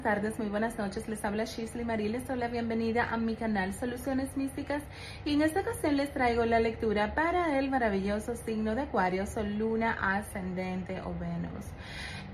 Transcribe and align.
Buenas 0.00 0.16
tardes, 0.16 0.38
muy 0.38 0.48
buenas 0.48 0.78
noches. 0.78 1.08
Les 1.10 1.22
habla 1.26 1.44
Shisley 1.44 1.84
Marie. 1.84 2.08
Les 2.08 2.26
doy 2.26 2.38
la 2.38 2.48
bienvenida 2.48 3.10
a 3.10 3.18
mi 3.18 3.34
canal 3.34 3.74
Soluciones 3.74 4.34
Místicas. 4.34 4.82
Y 5.26 5.34
en 5.34 5.42
esta 5.42 5.60
ocasión 5.60 5.98
les 5.98 6.10
traigo 6.10 6.46
la 6.46 6.58
lectura 6.58 7.14
para 7.14 7.58
el 7.58 7.68
maravilloso 7.68 8.34
signo 8.34 8.74
de 8.74 8.82
Acuario, 8.82 9.26
Sol, 9.26 9.58
Luna, 9.58 9.98
Ascendente 10.00 11.02
o 11.02 11.12
Venus. 11.18 11.66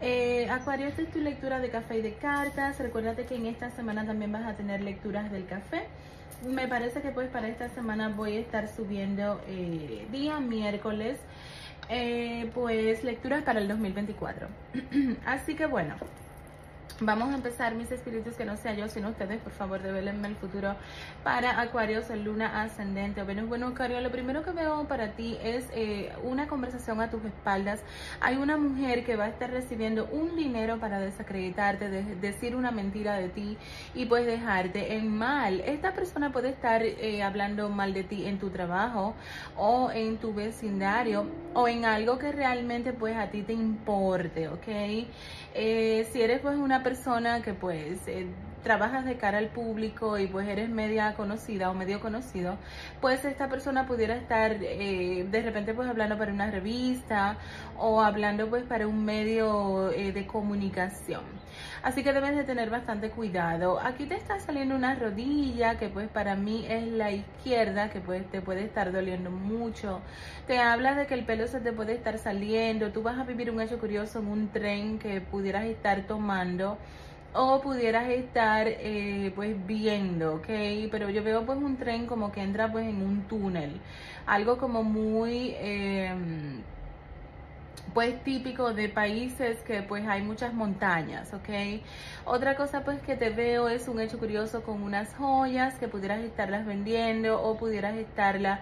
Eh, 0.00 0.48
Acuario, 0.48 0.86
esta 0.86 1.02
es 1.02 1.10
tu 1.10 1.18
lectura 1.18 1.58
de 1.58 1.68
café 1.70 1.98
y 1.98 2.02
de 2.02 2.14
cartas. 2.14 2.78
Recuérdate 2.78 3.26
que 3.26 3.34
en 3.34 3.46
esta 3.46 3.68
semana 3.70 4.06
también 4.06 4.30
vas 4.30 4.46
a 4.46 4.54
tener 4.54 4.80
lecturas 4.80 5.32
del 5.32 5.46
café. 5.46 5.88
Me 6.46 6.68
parece 6.68 7.00
que 7.00 7.10
pues 7.10 7.28
para 7.30 7.48
esta 7.48 7.68
semana 7.70 8.10
voy 8.10 8.36
a 8.36 8.40
estar 8.42 8.68
subiendo 8.68 9.40
eh, 9.48 10.06
día 10.12 10.38
miércoles. 10.38 11.18
Eh, 11.88 12.48
pues 12.54 13.02
lecturas 13.02 13.42
para 13.42 13.58
el 13.58 13.66
2024. 13.66 14.46
Así 15.26 15.56
que 15.56 15.66
bueno, 15.66 15.96
Vamos 17.00 17.28
a 17.28 17.34
empezar, 17.34 17.74
mis 17.74 17.92
espíritus, 17.92 18.36
que 18.36 18.46
no 18.46 18.56
sea 18.56 18.72
yo, 18.72 18.88
sino 18.88 19.10
ustedes, 19.10 19.38
por 19.42 19.52
favor, 19.52 19.82
develenme 19.82 20.28
el 20.28 20.36
futuro 20.36 20.76
para 21.22 21.60
Acuario, 21.60 22.02
Sol, 22.02 22.24
Luna, 22.24 22.62
Ascendente 22.62 23.20
o 23.20 23.26
Venus. 23.26 23.46
Bueno, 23.50 23.66
Acuario, 23.66 24.00
lo 24.00 24.10
primero 24.10 24.42
que 24.42 24.52
veo 24.52 24.88
para 24.88 25.12
ti 25.12 25.36
es 25.42 25.68
eh, 25.74 26.10
una 26.24 26.46
conversación 26.46 27.02
a 27.02 27.10
tus 27.10 27.22
espaldas. 27.26 27.82
Hay 28.20 28.36
una 28.36 28.56
mujer 28.56 29.04
que 29.04 29.14
va 29.14 29.24
a 29.24 29.28
estar 29.28 29.50
recibiendo 29.50 30.06
un 30.06 30.36
dinero 30.36 30.78
para 30.80 30.98
desacreditarte, 30.98 31.90
decir 31.90 32.56
una 32.56 32.70
mentira 32.70 33.16
de 33.16 33.28
ti 33.28 33.58
y 33.94 34.06
pues 34.06 34.24
dejarte 34.24 34.94
en 34.94 35.14
mal. 35.14 35.60
Esta 35.66 35.92
persona 35.92 36.32
puede 36.32 36.48
estar 36.48 36.82
eh, 36.82 37.22
hablando 37.22 37.68
mal 37.68 37.92
de 37.92 38.04
ti 38.04 38.24
en 38.24 38.38
tu 38.38 38.48
trabajo 38.48 39.14
o 39.58 39.90
en 39.90 40.16
tu 40.16 40.32
vecindario 40.32 41.26
o 41.52 41.68
en 41.68 41.84
algo 41.84 42.18
que 42.18 42.32
realmente 42.32 42.94
pues 42.94 43.18
a 43.18 43.28
ti 43.30 43.42
te 43.42 43.52
importe, 43.52 44.48
¿ok? 44.48 44.68
Eh, 45.58 46.06
si 46.12 46.20
eres 46.20 46.40
pues 46.40 46.56
una 46.56 46.75
persona 46.82 47.42
que 47.42 47.54
pues 47.54 48.06
eh, 48.08 48.26
trabajas 48.66 49.04
de 49.04 49.16
cara 49.16 49.38
al 49.38 49.50
público 49.50 50.18
y 50.18 50.26
pues 50.26 50.48
eres 50.48 50.68
media 50.68 51.14
conocida 51.14 51.70
o 51.70 51.74
medio 51.74 52.00
conocido, 52.00 52.58
pues 53.00 53.24
esta 53.24 53.48
persona 53.48 53.86
pudiera 53.86 54.16
estar 54.16 54.56
eh, 54.60 55.24
de 55.30 55.42
repente 55.42 55.72
pues 55.72 55.88
hablando 55.88 56.18
para 56.18 56.32
una 56.32 56.50
revista 56.50 57.38
o 57.78 58.00
hablando 58.00 58.50
pues 58.50 58.64
para 58.64 58.88
un 58.88 59.04
medio 59.04 59.92
eh, 59.92 60.10
de 60.10 60.26
comunicación. 60.26 61.22
Así 61.84 62.02
que 62.02 62.12
debes 62.12 62.34
de 62.34 62.42
tener 62.42 62.68
bastante 62.68 63.10
cuidado. 63.10 63.78
Aquí 63.78 64.06
te 64.06 64.16
está 64.16 64.40
saliendo 64.40 64.74
una 64.74 64.96
rodilla 64.96 65.78
que 65.78 65.88
pues 65.88 66.08
para 66.08 66.34
mí 66.34 66.66
es 66.68 66.88
la 66.88 67.12
izquierda 67.12 67.90
que 67.90 68.00
pues 68.00 68.28
te 68.32 68.40
puede 68.40 68.64
estar 68.64 68.90
doliendo 68.90 69.30
mucho. 69.30 70.00
Te 70.48 70.58
habla 70.58 70.96
de 70.96 71.06
que 71.06 71.14
el 71.14 71.24
pelo 71.24 71.46
se 71.46 71.60
te 71.60 71.72
puede 71.72 71.94
estar 71.94 72.18
saliendo. 72.18 72.90
Tú 72.90 73.04
vas 73.04 73.16
a 73.16 73.22
vivir 73.22 73.48
un 73.48 73.60
hecho 73.60 73.78
curioso 73.78 74.18
en 74.18 74.26
un 74.26 74.48
tren 74.48 74.98
que 74.98 75.20
pudieras 75.20 75.66
estar 75.66 76.08
tomando 76.08 76.78
o 77.36 77.60
pudieras 77.62 78.08
estar 78.10 78.66
eh, 78.68 79.32
pues 79.34 79.54
viendo, 79.66 80.36
¿ok? 80.36 80.46
Pero 80.90 81.10
yo 81.10 81.22
veo 81.22 81.44
pues 81.46 81.58
un 81.58 81.76
tren 81.78 82.06
como 82.06 82.32
que 82.32 82.42
entra 82.42 82.70
pues 82.72 82.86
en 82.86 83.02
un 83.02 83.26
túnel, 83.28 83.80
algo 84.26 84.58
como 84.58 84.82
muy... 84.82 85.54
Em, 85.58 86.64
pues 87.94 88.22
típico 88.24 88.74
de 88.74 88.88
países 88.88 89.58
que 89.62 89.82
pues 89.82 90.06
hay 90.06 90.22
muchas 90.22 90.52
montañas, 90.52 91.32
¿ok? 91.32 91.82
Otra 92.24 92.56
cosa 92.56 92.84
pues 92.84 93.00
que 93.02 93.16
te 93.16 93.30
veo 93.30 93.68
es 93.68 93.88
un 93.88 94.00
hecho 94.00 94.18
curioso 94.18 94.62
con 94.62 94.82
unas 94.82 95.14
joyas 95.14 95.78
que 95.78 95.88
pudieras 95.88 96.20
estarlas 96.20 96.66
vendiendo 96.66 97.40
o 97.42 97.56
pudieras 97.56 97.96
estarlas 97.96 98.60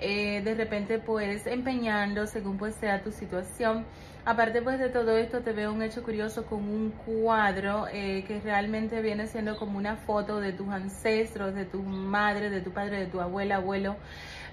eh, 0.00 0.42
de 0.42 0.54
repente 0.54 0.98
pues 0.98 1.46
empeñando 1.46 2.26
según 2.26 2.58
pues 2.58 2.74
sea 2.74 3.02
tu 3.02 3.12
situación. 3.12 3.86
Aparte 4.26 4.62
pues 4.62 4.78
de 4.78 4.88
todo 4.88 5.16
esto 5.16 5.40
te 5.40 5.52
veo 5.52 5.72
un 5.72 5.82
hecho 5.82 6.02
curioso 6.02 6.46
con 6.46 6.60
un 6.60 6.90
cuadro 6.90 7.86
eh, 7.92 8.24
que 8.26 8.40
realmente 8.40 9.02
viene 9.02 9.26
siendo 9.26 9.56
como 9.56 9.78
una 9.78 9.96
foto 9.96 10.40
de 10.40 10.52
tus 10.52 10.68
ancestros, 10.68 11.54
de 11.54 11.66
tu 11.66 11.82
madre, 11.82 12.50
de 12.50 12.60
tu 12.60 12.72
padre, 12.72 13.00
de 13.00 13.06
tu 13.06 13.20
abuela, 13.20 13.56
abuelo. 13.56 13.96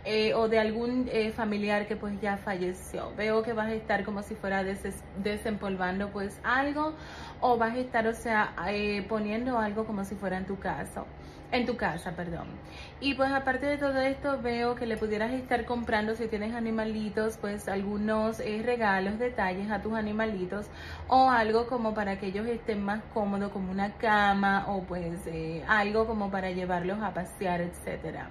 Eh, 0.03 0.33
o 0.33 0.47
de 0.49 0.57
algún 0.57 1.07
eh, 1.11 1.31
familiar 1.31 1.87
que 1.87 1.95
pues 1.95 2.19
ya 2.21 2.37
falleció. 2.37 3.13
Veo 3.15 3.43
que 3.43 3.53
vas 3.53 3.67
a 3.67 3.73
estar 3.73 4.03
como 4.03 4.23
si 4.23 4.33
fuera 4.33 4.63
desempolvando 4.63 6.09
pues 6.09 6.39
algo 6.43 6.93
o 7.39 7.57
vas 7.57 7.75
a 7.75 7.79
estar, 7.79 8.07
o 8.07 8.13
sea, 8.13 8.55
poniendo 9.07 9.59
algo 9.59 9.85
como 9.85 10.03
si 10.03 10.15
fuera 10.15 10.37
en 10.37 10.45
tu 10.45 10.57
casa 10.57 11.05
en 11.51 11.65
tu 11.65 11.75
casa, 11.75 12.11
perdón. 12.11 12.47
Y 12.99 13.13
pues 13.13 13.31
aparte 13.31 13.65
de 13.65 13.77
todo 13.77 13.99
esto, 13.99 14.41
veo 14.41 14.75
que 14.75 14.85
le 14.85 14.97
pudieras 14.97 15.31
estar 15.31 15.65
comprando, 15.65 16.15
si 16.15 16.27
tienes 16.27 16.53
animalitos, 16.53 17.37
pues 17.37 17.67
algunos 17.67 18.39
eh, 18.39 18.61
regalos, 18.63 19.19
detalles 19.19 19.69
a 19.69 19.81
tus 19.81 19.93
animalitos 19.93 20.67
o 21.07 21.29
algo 21.29 21.67
como 21.67 21.93
para 21.93 22.19
que 22.19 22.27
ellos 22.27 22.47
estén 22.47 22.83
más 22.83 23.01
cómodos, 23.13 23.51
como 23.51 23.71
una 23.71 23.93
cama 23.93 24.65
o 24.69 24.83
pues 24.83 25.27
eh, 25.27 25.63
algo 25.67 26.07
como 26.07 26.31
para 26.31 26.51
llevarlos 26.51 26.99
a 27.01 27.13
pasear, 27.13 27.61
etcétera. 27.61 28.29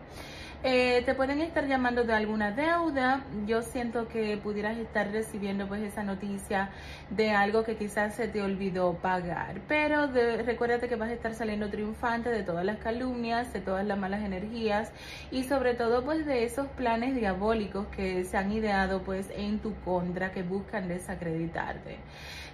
Eh, 0.62 1.02
te 1.06 1.14
pueden 1.14 1.40
estar 1.40 1.66
llamando 1.66 2.04
de 2.04 2.12
alguna 2.12 2.50
deuda. 2.50 3.24
Yo 3.46 3.62
siento 3.62 4.08
que 4.08 4.36
pudieras 4.36 4.76
estar 4.76 5.10
recibiendo 5.10 5.66
pues 5.66 5.82
esa 5.82 6.02
noticia 6.02 6.68
de 7.08 7.30
algo 7.30 7.64
que 7.64 7.76
quizás 7.76 8.14
se 8.14 8.28
te 8.28 8.42
olvidó 8.42 8.92
pagar. 8.92 9.62
Pero 9.68 10.08
recuérdate 10.08 10.86
que 10.86 10.96
vas 10.96 11.08
a 11.08 11.14
estar 11.14 11.34
saliendo 11.34 11.70
triunfante 11.70 12.28
de 12.28 12.42
todas 12.42 12.66
las 12.66 12.76
calumnias, 12.76 13.54
de 13.54 13.60
todas 13.62 13.86
las 13.86 13.98
malas 13.98 14.22
energías 14.22 14.92
y 15.30 15.44
sobre 15.44 15.72
todo 15.72 16.04
pues 16.04 16.26
de 16.26 16.44
esos 16.44 16.66
planes 16.68 17.14
diabólicos 17.14 17.86
que 17.86 18.24
se 18.24 18.36
han 18.36 18.52
ideado 18.52 19.02
pues 19.02 19.30
en 19.34 19.60
tu 19.60 19.74
contra 19.76 20.30
que 20.30 20.42
buscan 20.42 20.88
desacreditarte. 20.88 21.96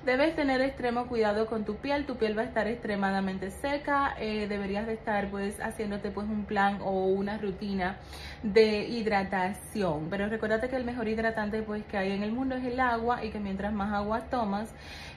Debes 0.06 0.36
tener 0.36 0.60
extremo 0.60 1.08
cuidado 1.08 1.46
con 1.46 1.64
tu 1.64 1.78
piel, 1.78 2.06
tu 2.06 2.14
piel 2.14 2.38
va 2.38 2.42
a 2.42 2.44
estar 2.44 2.68
extremadamente 2.68 3.50
seca, 3.50 4.14
eh, 4.20 4.46
deberías 4.48 4.86
de 4.86 4.92
estar 4.92 5.28
pues 5.32 5.58
haciéndote 5.58 6.12
pues 6.12 6.28
un 6.28 6.44
plan 6.44 6.78
o 6.80 7.06
una 7.06 7.38
rutina 7.38 7.98
de 8.44 8.86
hidratación, 8.86 10.06
pero 10.08 10.28
recuérdate 10.28 10.68
que 10.68 10.76
el 10.76 10.84
mejor 10.84 11.08
hidratante 11.08 11.60
pues 11.62 11.84
que 11.86 11.96
hay 11.96 12.12
en 12.12 12.22
el 12.22 12.30
mundo 12.30 12.54
es 12.54 12.64
el 12.64 12.78
agua 12.78 13.24
y 13.24 13.30
que 13.30 13.40
mientras 13.40 13.72
más 13.72 13.92
agua 13.92 14.20
tomas, 14.30 14.72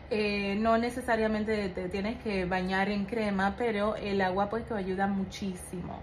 eh, 0.10 0.56
no 0.60 0.80
necesariamente 0.80 1.70
te 1.70 1.88
tienes 1.88 2.20
que 2.24 2.46
bañar 2.46 2.90
en 2.90 3.06
crema, 3.06 3.54
pero 3.60 3.96
el 3.96 4.20
agua 4.22 4.50
pues 4.50 4.66
te 4.66 4.74
ayuda 4.74 5.06
muchísimo. 5.06 6.00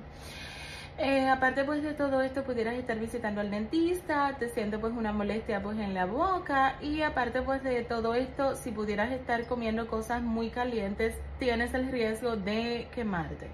Eh, 0.99 1.29
aparte 1.29 1.63
pues 1.65 1.83
de 1.83 1.93
todo 1.93 2.23
esto 2.23 2.43
pudieras 2.43 2.75
estar 2.75 2.99
visitando 2.99 3.43
al 3.43 3.51
dentista, 3.51 4.35
te 4.39 4.49
sientes 4.49 4.81
pues 4.81 4.95
una 4.95 5.13
molestia 5.13 5.63
pues 5.63 5.79
en 5.79 5.93
la 5.93 6.07
boca 6.07 6.77
y 6.81 7.03
aparte 7.03 7.43
pues 7.43 7.63
de 7.63 7.85
todo 7.85 8.15
esto 8.15 8.55
si 8.55 8.71
pudieras 8.71 9.13
estar 9.13 9.47
comiendo 9.47 9.89
cosas 9.89 10.23
muy 10.23 10.49
calientes 10.49 11.15
tienes 11.39 11.75
el 11.75 11.93
riesgo 11.93 12.37
de 12.37 12.89
quemarte. 12.95 13.49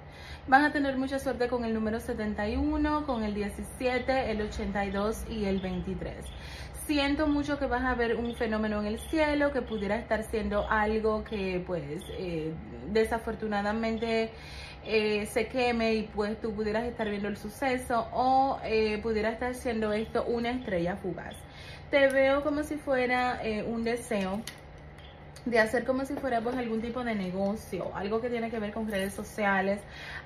Van 0.46 0.64
a 0.64 0.72
tener 0.72 0.96
mucha 0.96 1.18
suerte 1.18 1.48
con 1.48 1.64
el 1.64 1.74
número 1.74 1.98
71, 1.98 3.06
con 3.06 3.24
el 3.24 3.34
17, 3.34 4.30
el 4.30 4.42
82 4.42 5.24
y 5.28 5.46
el 5.46 5.58
23. 5.58 6.24
Siento 6.86 7.26
mucho 7.26 7.58
que 7.58 7.66
vas 7.66 7.82
a 7.84 7.94
ver 7.94 8.16
un 8.16 8.36
fenómeno 8.36 8.80
en 8.80 8.86
el 8.86 9.00
cielo 9.00 9.52
que 9.52 9.62
pudiera 9.62 9.96
estar 9.96 10.22
siendo 10.24 10.68
algo 10.70 11.24
que 11.24 11.62
pues 11.66 12.02
eh, 12.10 12.52
desafortunadamente 12.92 14.30
eh, 14.84 15.26
se 15.26 15.46
queme 15.46 15.94
y 15.94 16.02
pues 16.02 16.40
tú 16.40 16.52
pudieras 16.52 16.84
estar 16.84 17.08
viendo 17.08 17.28
el 17.28 17.36
suceso 17.36 18.08
o 18.12 18.58
eh, 18.64 18.98
pudiera 19.02 19.30
estar 19.30 19.54
siendo 19.54 19.92
esto 19.92 20.24
una 20.24 20.50
estrella 20.50 20.96
fugaz. 20.96 21.36
Te 21.90 22.08
veo 22.08 22.42
como 22.42 22.62
si 22.64 22.76
fuera 22.76 23.40
eh, 23.44 23.62
un 23.62 23.84
deseo 23.84 24.40
de 25.44 25.58
hacer 25.58 25.84
como 25.84 26.04
si 26.04 26.14
fuera 26.14 26.40
pues 26.40 26.56
algún 26.56 26.80
tipo 26.80 27.02
de 27.04 27.14
negocio, 27.14 27.94
algo 27.94 28.20
que 28.20 28.30
tiene 28.30 28.50
que 28.50 28.58
ver 28.58 28.72
con 28.72 28.88
redes 28.88 29.12
sociales, 29.12 29.80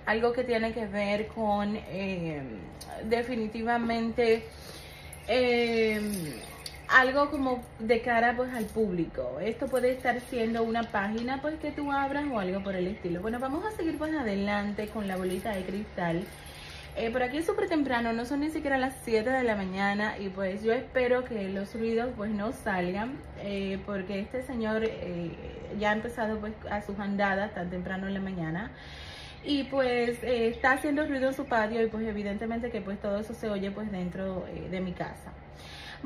algo 0.05 0.33
que 0.33 0.45
tiene 0.45 0.73
que 0.73 0.87
ver 0.87 1.29
con 1.29 1.79
definitivamente 3.05 4.45
algo 6.89 7.31
como 7.31 7.63
de 7.79 8.01
cara 8.01 8.35
pues 8.37 8.53
al 8.55 8.65
público. 8.67 9.39
Esto 9.41 9.67
puede 9.67 9.93
estar 9.93 10.21
siendo 10.21 10.63
una 10.63 10.85
página 10.85 11.41
pues 11.41 11.59
que 11.59 11.71
tú 11.71 11.93
abras 11.93 12.25
o 12.31 12.39
algo 12.39 12.63
por 12.63 12.75
el 12.75 12.87
estilo. 12.87 13.21
Bueno, 13.21 13.39
vamos 13.39 13.65
a 13.65 13.71
seguir 13.73 13.99
pues 13.99 14.15
adelante 14.15 14.89
con 14.89 15.09
la 15.09 15.17
bolita 15.17 15.51
de 15.51 15.63
cristal. 15.65 16.25
Eh, 16.99 17.11
por 17.11 17.23
aquí 17.23 17.37
es 17.37 17.45
súper 17.45 17.69
temprano, 17.69 18.15
no 18.15 18.25
son 18.25 18.41
ni 18.41 18.49
siquiera 18.49 18.79
las 18.79 18.97
7 19.05 19.29
de 19.29 19.43
la 19.43 19.55
mañana 19.55 20.17
y 20.19 20.31
pues 20.31 20.63
yo 20.63 20.73
espero 20.73 21.25
que 21.25 21.51
los 21.51 21.75
ruidos 21.75 22.09
pues 22.17 22.31
no 22.31 22.53
salgan 22.53 23.19
eh, 23.43 23.79
porque 23.85 24.19
este 24.19 24.43
señor 24.43 24.83
eh, 24.83 25.31
ya 25.79 25.91
ha 25.91 25.93
empezado 25.93 26.39
pues 26.39 26.55
a 26.71 26.81
sus 26.81 26.99
andadas 26.99 27.53
tan 27.53 27.69
temprano 27.69 28.07
en 28.07 28.15
la 28.15 28.21
mañana 28.21 28.71
y 29.45 29.65
pues 29.65 30.19
está 30.23 30.73
haciendo 30.73 31.07
ruido 31.07 31.29
en 31.29 31.35
su 31.35 31.45
patio 31.45 31.83
y 31.83 31.87
pues 31.89 32.07
evidentemente 32.07 32.71
que 32.71 32.81
pues 32.81 32.99
todo 32.99 33.19
eso 33.19 33.35
se 33.35 33.51
oye 33.51 33.71
pues 33.71 33.93
dentro 33.93 34.47
de 34.71 34.81
mi 34.81 34.93
casa. 34.93 35.33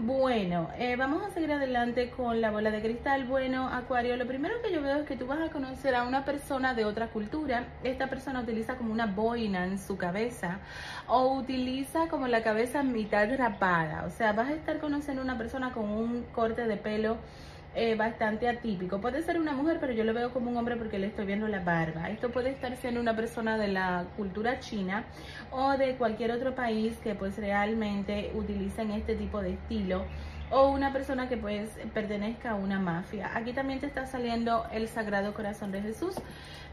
Bueno, 0.03 0.71
eh, 0.79 0.97
vamos 0.97 1.23
a 1.23 1.31
seguir 1.31 1.53
adelante 1.53 2.09
con 2.09 2.41
la 2.41 2.51
bola 2.51 2.71
de 2.71 2.81
cristal. 2.81 3.27
Bueno, 3.27 3.69
Acuario, 3.69 4.17
lo 4.17 4.27
primero 4.27 4.55
que 4.63 4.73
yo 4.73 4.81
veo 4.81 4.97
es 4.97 5.07
que 5.07 5.15
tú 5.15 5.27
vas 5.27 5.47
a 5.47 5.53
conocer 5.53 5.95
a 5.95 6.05
una 6.05 6.25
persona 6.25 6.73
de 6.73 6.87
otra 6.87 7.09
cultura. 7.09 7.67
Esta 7.85 8.09
persona 8.09 8.41
utiliza 8.41 8.77
como 8.77 8.95
una 8.95 9.05
boina 9.05 9.67
en 9.67 9.79
su 9.79 9.99
cabeza 9.99 10.61
o 11.07 11.35
utiliza 11.35 12.09
como 12.09 12.29
la 12.29 12.43
cabeza 12.43 12.83
mitad 12.83 13.29
rapada. 13.37 14.07
O 14.07 14.11
sea, 14.11 14.33
vas 14.33 14.49
a 14.49 14.55
estar 14.55 14.79
conociendo 14.79 15.21
a 15.21 15.25
una 15.25 15.37
persona 15.37 15.75
con 15.75 15.85
un 15.91 16.23
corte 16.33 16.67
de 16.67 16.79
pelo 16.79 17.19
eh, 17.75 17.95
bastante 17.95 18.49
atípico. 18.49 19.01
Puede 19.01 19.23
ser 19.23 19.39
una 19.39 19.53
mujer, 19.53 19.79
pero 19.81 19.93
yo 19.93 20.03
lo 20.05 20.13
veo 20.13 20.33
como 20.33 20.51
un 20.51 20.57
hombre 20.57 20.77
porque 20.77 20.99
le 20.99 21.07
estoy 21.07 21.27
viendo 21.27 21.47
la 21.47 21.61
barba. 21.61 22.11
Esto 22.11 22.31
puede 22.31 22.51
estar 22.51 22.77
siendo 22.77 23.01
una 23.01 23.15
persona 23.15 23.57
de 23.59 23.69
la 23.69 24.07
cultura 24.17 24.59
china 24.59 25.05
o 25.53 25.77
de 25.77 25.95
cualquier 25.97 26.33
otro 26.33 26.55
país 26.55 26.97
que 27.03 27.15
pues 27.15 27.39
realmente 27.39 28.33
utilicen 28.35 28.91
este 28.91 29.15
tipo 29.15 29.41
de 29.41 29.53
estilo 29.53 30.05
o 30.51 30.71
una 30.71 30.93
persona 30.93 31.29
que 31.29 31.37
pues 31.37 31.71
pertenezca 31.95 32.51
a 32.51 32.55
una 32.57 32.81
mafia. 32.81 33.31
Aquí 33.35 33.53
también 33.53 33.79
te 33.79 33.87
está 33.87 34.07
saliendo 34.07 34.67
el 34.73 34.89
Sagrado 34.89 35.33
Corazón 35.33 35.71
de 35.71 35.81
Jesús, 35.81 36.15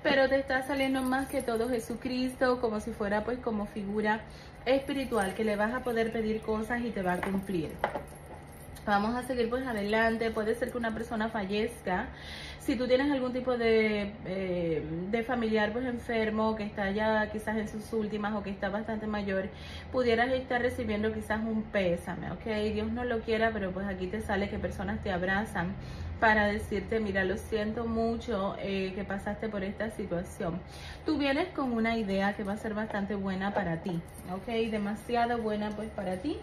pero 0.02 0.28
te 0.28 0.40
está 0.40 0.64
saliendo 0.64 1.04
más 1.04 1.28
que 1.28 1.44
todo 1.44 1.70
Jesucristo 1.70 2.60
como 2.60 2.80
si 2.80 2.92
fuera 2.92 3.24
pues 3.24 3.38
como 3.38 3.68
figura 3.68 4.22
espiritual 4.66 5.36
que 5.36 5.44
le 5.44 5.56
vas 5.56 5.74
a 5.74 5.82
poder 5.82 6.12
pedir 6.12 6.42
cosas 6.42 6.82
y 6.82 6.90
te 6.90 7.04
va 7.04 7.14
a 7.14 7.22
cumplir. 7.22 7.70
Vamos 8.88 9.18
a 9.18 9.24
seguir 9.24 9.50
pues 9.50 9.68
adelante. 9.68 10.32
Puede 10.32 10.56
ser 10.56 10.72
que 10.72 10.78
una 10.78 10.94
persona 10.94 11.28
fallezca. 11.28 12.08
Si 12.60 12.78
tú 12.78 12.88
tienes 12.88 13.12
algún 13.12 13.34
tipo 13.34 13.58
de, 13.58 14.14
eh, 14.26 14.82
de 15.12 15.24
familiar 15.24 15.74
pues 15.74 15.86
enfermo 15.86 16.56
que 16.56 16.64
está 16.64 16.90
ya 16.92 17.30
quizás 17.30 17.58
en 17.58 17.68
sus 17.68 17.92
últimas 17.92 18.34
o 18.34 18.44
que 18.44 18.50
está 18.50 18.70
bastante 18.70 19.06
mayor, 19.06 19.50
pudieras 19.92 20.32
estar 20.32 20.62
recibiendo 20.62 21.14
quizás 21.14 21.42
un 21.42 21.64
pésame, 21.64 22.32
¿ok? 22.32 22.46
Dios 22.74 22.92
no 22.92 23.04
lo 23.04 23.20
quiera, 23.20 23.52
pero 23.52 23.72
pues 23.72 23.86
aquí 23.88 24.08
te 24.08 24.22
sale 24.22 24.50
que 24.50 24.58
personas 24.58 25.04
te 25.04 25.12
abrazan 25.12 25.76
para 26.22 26.48
decirte, 26.48 27.00
mira, 27.00 27.24
lo 27.26 27.38
siento 27.38 27.86
mucho 27.86 28.56
eh, 28.60 28.94
que 28.96 29.04
pasaste 29.04 29.50
por 29.50 29.64
esta 29.64 29.92
situación. 29.92 30.60
Tú 31.06 31.18
vienes 31.18 31.50
con 31.50 31.74
una 31.74 31.98
idea 31.98 32.36
que 32.36 32.44
va 32.44 32.54
a 32.54 32.58
ser 32.58 32.74
bastante 32.74 33.16
buena 33.16 33.54
para 33.54 33.82
ti, 33.82 34.02
¿ok? 34.34 34.48
Demasiado 34.72 35.38
buena 35.40 35.72
pues 35.72 35.90
para 35.90 36.18
ti. 36.18 36.38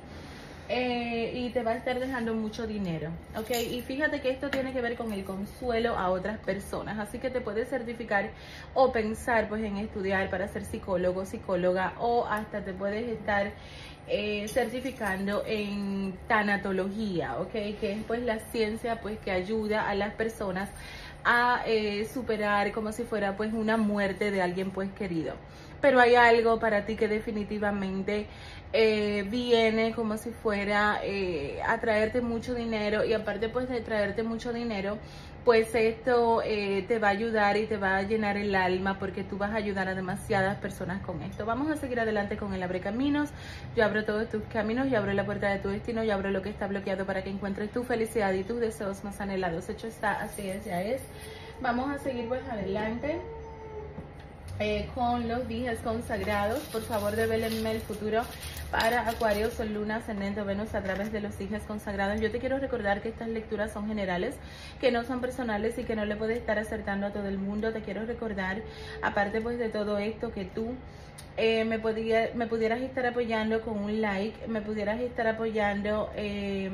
Eh, 0.70 1.32
y 1.34 1.50
te 1.50 1.62
va 1.62 1.72
a 1.72 1.74
estar 1.74 2.00
dejando 2.00 2.32
mucho 2.32 2.66
dinero, 2.66 3.10
¿ok? 3.36 3.50
Y 3.70 3.82
fíjate 3.82 4.22
que 4.22 4.30
esto 4.30 4.48
tiene 4.48 4.72
que 4.72 4.80
ver 4.80 4.96
con 4.96 5.12
el 5.12 5.22
consuelo 5.22 5.94
a 5.98 6.08
otras 6.08 6.38
personas, 6.38 6.98
así 6.98 7.18
que 7.18 7.28
te 7.28 7.42
puedes 7.42 7.68
certificar 7.68 8.30
o 8.72 8.90
pensar 8.90 9.46
pues 9.50 9.62
en 9.62 9.76
estudiar 9.76 10.30
para 10.30 10.48
ser 10.48 10.64
psicólogo, 10.64 11.26
psicóloga 11.26 11.92
o 11.98 12.24
hasta 12.24 12.64
te 12.64 12.72
puedes 12.72 13.06
estar 13.10 13.52
eh, 14.06 14.48
certificando 14.48 15.44
en 15.46 16.14
tanatología, 16.28 17.38
¿ok? 17.40 17.52
Que 17.52 17.92
es 17.92 18.04
pues 18.06 18.22
la 18.22 18.38
ciencia 18.38 19.02
pues 19.02 19.18
que 19.18 19.32
ayuda 19.32 19.86
a 19.86 19.94
las 19.94 20.14
personas 20.14 20.70
a 21.24 21.62
eh, 21.66 22.06
superar 22.12 22.72
como 22.72 22.92
si 22.92 23.02
fuera 23.04 23.36
pues 23.36 23.52
una 23.52 23.76
muerte 23.76 24.30
de 24.30 24.42
alguien 24.42 24.70
pues 24.70 24.90
querido. 24.92 25.34
Pero 25.80 26.00
hay 26.00 26.14
algo 26.14 26.58
para 26.58 26.86
ti 26.86 26.96
que 26.96 27.08
definitivamente 27.08 28.26
eh, 28.76 29.24
viene 29.30 29.92
como 29.92 30.16
si 30.16 30.30
fuera 30.30 30.98
eh, 31.04 31.60
a 31.64 31.78
traerte 31.78 32.20
mucho 32.20 32.56
dinero 32.56 33.04
y 33.04 33.12
aparte 33.12 33.48
pues 33.48 33.68
de 33.68 33.80
traerte 33.80 34.24
mucho 34.24 34.52
dinero, 34.52 34.98
pues 35.44 35.72
esto 35.76 36.42
eh, 36.42 36.84
te 36.88 36.98
va 36.98 37.06
a 37.06 37.10
ayudar 37.12 37.56
y 37.56 37.66
te 37.66 37.76
va 37.76 37.98
a 37.98 38.02
llenar 38.02 38.36
el 38.36 38.52
alma 38.56 38.98
porque 38.98 39.22
tú 39.22 39.38
vas 39.38 39.52
a 39.52 39.56
ayudar 39.58 39.86
a 39.86 39.94
demasiadas 39.94 40.56
personas 40.56 41.02
con 41.02 41.22
esto. 41.22 41.46
Vamos 41.46 41.70
a 41.70 41.76
seguir 41.76 42.00
adelante 42.00 42.36
con 42.36 42.52
el 42.52 42.64
abre 42.64 42.80
caminos. 42.80 43.30
Yo 43.76 43.84
abro 43.84 44.04
todos 44.04 44.28
tus 44.28 44.42
caminos, 44.52 44.90
yo 44.90 44.98
abro 44.98 45.12
la 45.12 45.24
puerta 45.24 45.50
de 45.50 45.60
tu 45.60 45.68
destino, 45.68 46.02
yo 46.02 46.12
abro 46.12 46.30
lo 46.30 46.42
que 46.42 46.50
está 46.50 46.66
bloqueado 46.66 47.06
para 47.06 47.22
que 47.22 47.30
encuentres 47.30 47.70
tu 47.70 47.84
felicidad 47.84 48.32
y 48.32 48.42
tus 48.42 48.58
deseos 48.58 49.04
más 49.04 49.20
anhelados. 49.20 49.68
Hecho 49.68 49.86
está, 49.86 50.20
así 50.20 50.48
es, 50.48 50.64
ya 50.64 50.82
es. 50.82 51.00
Vamos 51.60 51.90
a 51.92 51.98
seguir 52.00 52.26
pues 52.26 52.42
adelante. 52.48 53.20
Eh, 54.60 54.88
con 54.94 55.26
los 55.26 55.48
días 55.48 55.78
consagrados. 55.80 56.60
Por 56.70 56.82
favor, 56.82 57.16
develenme 57.16 57.72
el 57.72 57.80
futuro 57.80 58.22
para 58.70 59.08
Acuario, 59.08 59.50
Sol, 59.50 59.74
Luna, 59.74 59.96
Ascendente 59.96 60.42
Venus 60.42 60.76
a 60.76 60.82
través 60.82 61.10
de 61.10 61.20
los 61.20 61.36
días 61.36 61.64
consagrados. 61.64 62.20
Yo 62.20 62.30
te 62.30 62.38
quiero 62.38 62.60
recordar 62.60 63.02
que 63.02 63.08
estas 63.08 63.28
lecturas 63.28 63.72
son 63.72 63.88
generales, 63.88 64.36
que 64.80 64.92
no 64.92 65.02
son 65.02 65.20
personales 65.20 65.76
y 65.78 65.82
que 65.82 65.96
no 65.96 66.04
le 66.04 66.14
puedes 66.14 66.38
estar 66.38 66.60
acertando 66.60 67.08
a 67.08 67.10
todo 67.10 67.26
el 67.26 67.38
mundo. 67.38 67.72
Te 67.72 67.82
quiero 67.82 68.06
recordar, 68.06 68.62
aparte 69.02 69.40
pues 69.40 69.58
de 69.58 69.70
todo 69.70 69.98
esto, 69.98 70.30
que 70.30 70.44
tú 70.44 70.76
eh, 71.36 71.64
me, 71.64 71.80
pudieras 71.80 72.80
estar 72.80 73.06
apoyando 73.06 73.60
con 73.60 73.76
un 73.78 74.00
like, 74.00 74.46
me 74.46 74.60
pudieras 74.60 75.00
estar 75.00 75.26
apoyando 75.26 76.08
eh, 76.14 76.70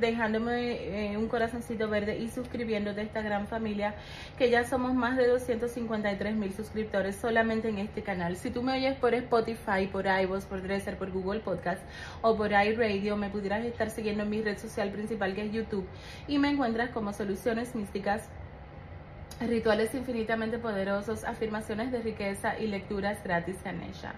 dejándome 0.00 1.16
un 1.16 1.28
corazoncito 1.28 1.88
verde 1.88 2.18
y 2.18 2.28
suscribiéndote 2.28 3.00
a 3.00 3.04
esta 3.04 3.22
gran 3.22 3.46
familia 3.46 3.94
que 4.38 4.50
ya 4.50 4.64
somos 4.64 4.92
más 4.92 5.16
de 5.16 5.28
253 5.28 6.34
mil 6.34 6.52
suscriptores 6.52 7.11
solamente 7.12 7.68
en 7.68 7.78
este 7.78 8.02
canal. 8.02 8.36
Si 8.36 8.50
tú 8.50 8.62
me 8.62 8.72
oyes 8.72 8.96
por 8.96 9.14
Spotify, 9.14 9.86
por 9.90 10.06
iVoox, 10.06 10.44
por 10.46 10.62
Dresser, 10.62 10.96
por 10.96 11.10
Google 11.10 11.40
Podcast 11.40 11.82
o 12.20 12.36
por 12.36 12.50
iRadio, 12.52 13.16
me 13.16 13.30
pudieras 13.30 13.64
estar 13.64 13.90
siguiendo 13.90 14.22
en 14.22 14.30
mi 14.30 14.42
red 14.42 14.58
social 14.58 14.90
principal 14.90 15.34
que 15.34 15.46
es 15.46 15.52
YouTube 15.52 15.86
y 16.28 16.38
me 16.38 16.50
encuentras 16.50 16.90
como 16.90 17.12
Soluciones 17.12 17.74
Místicas 17.74 18.28
rituales 19.40 19.94
infinitamente 19.94 20.58
poderosos, 20.58 21.24
afirmaciones 21.24 21.90
de 21.90 22.00
riqueza 22.00 22.58
y 22.58 22.66
lecturas 22.66 23.22
gratis 23.24 23.56
Ganesha. 23.64 24.14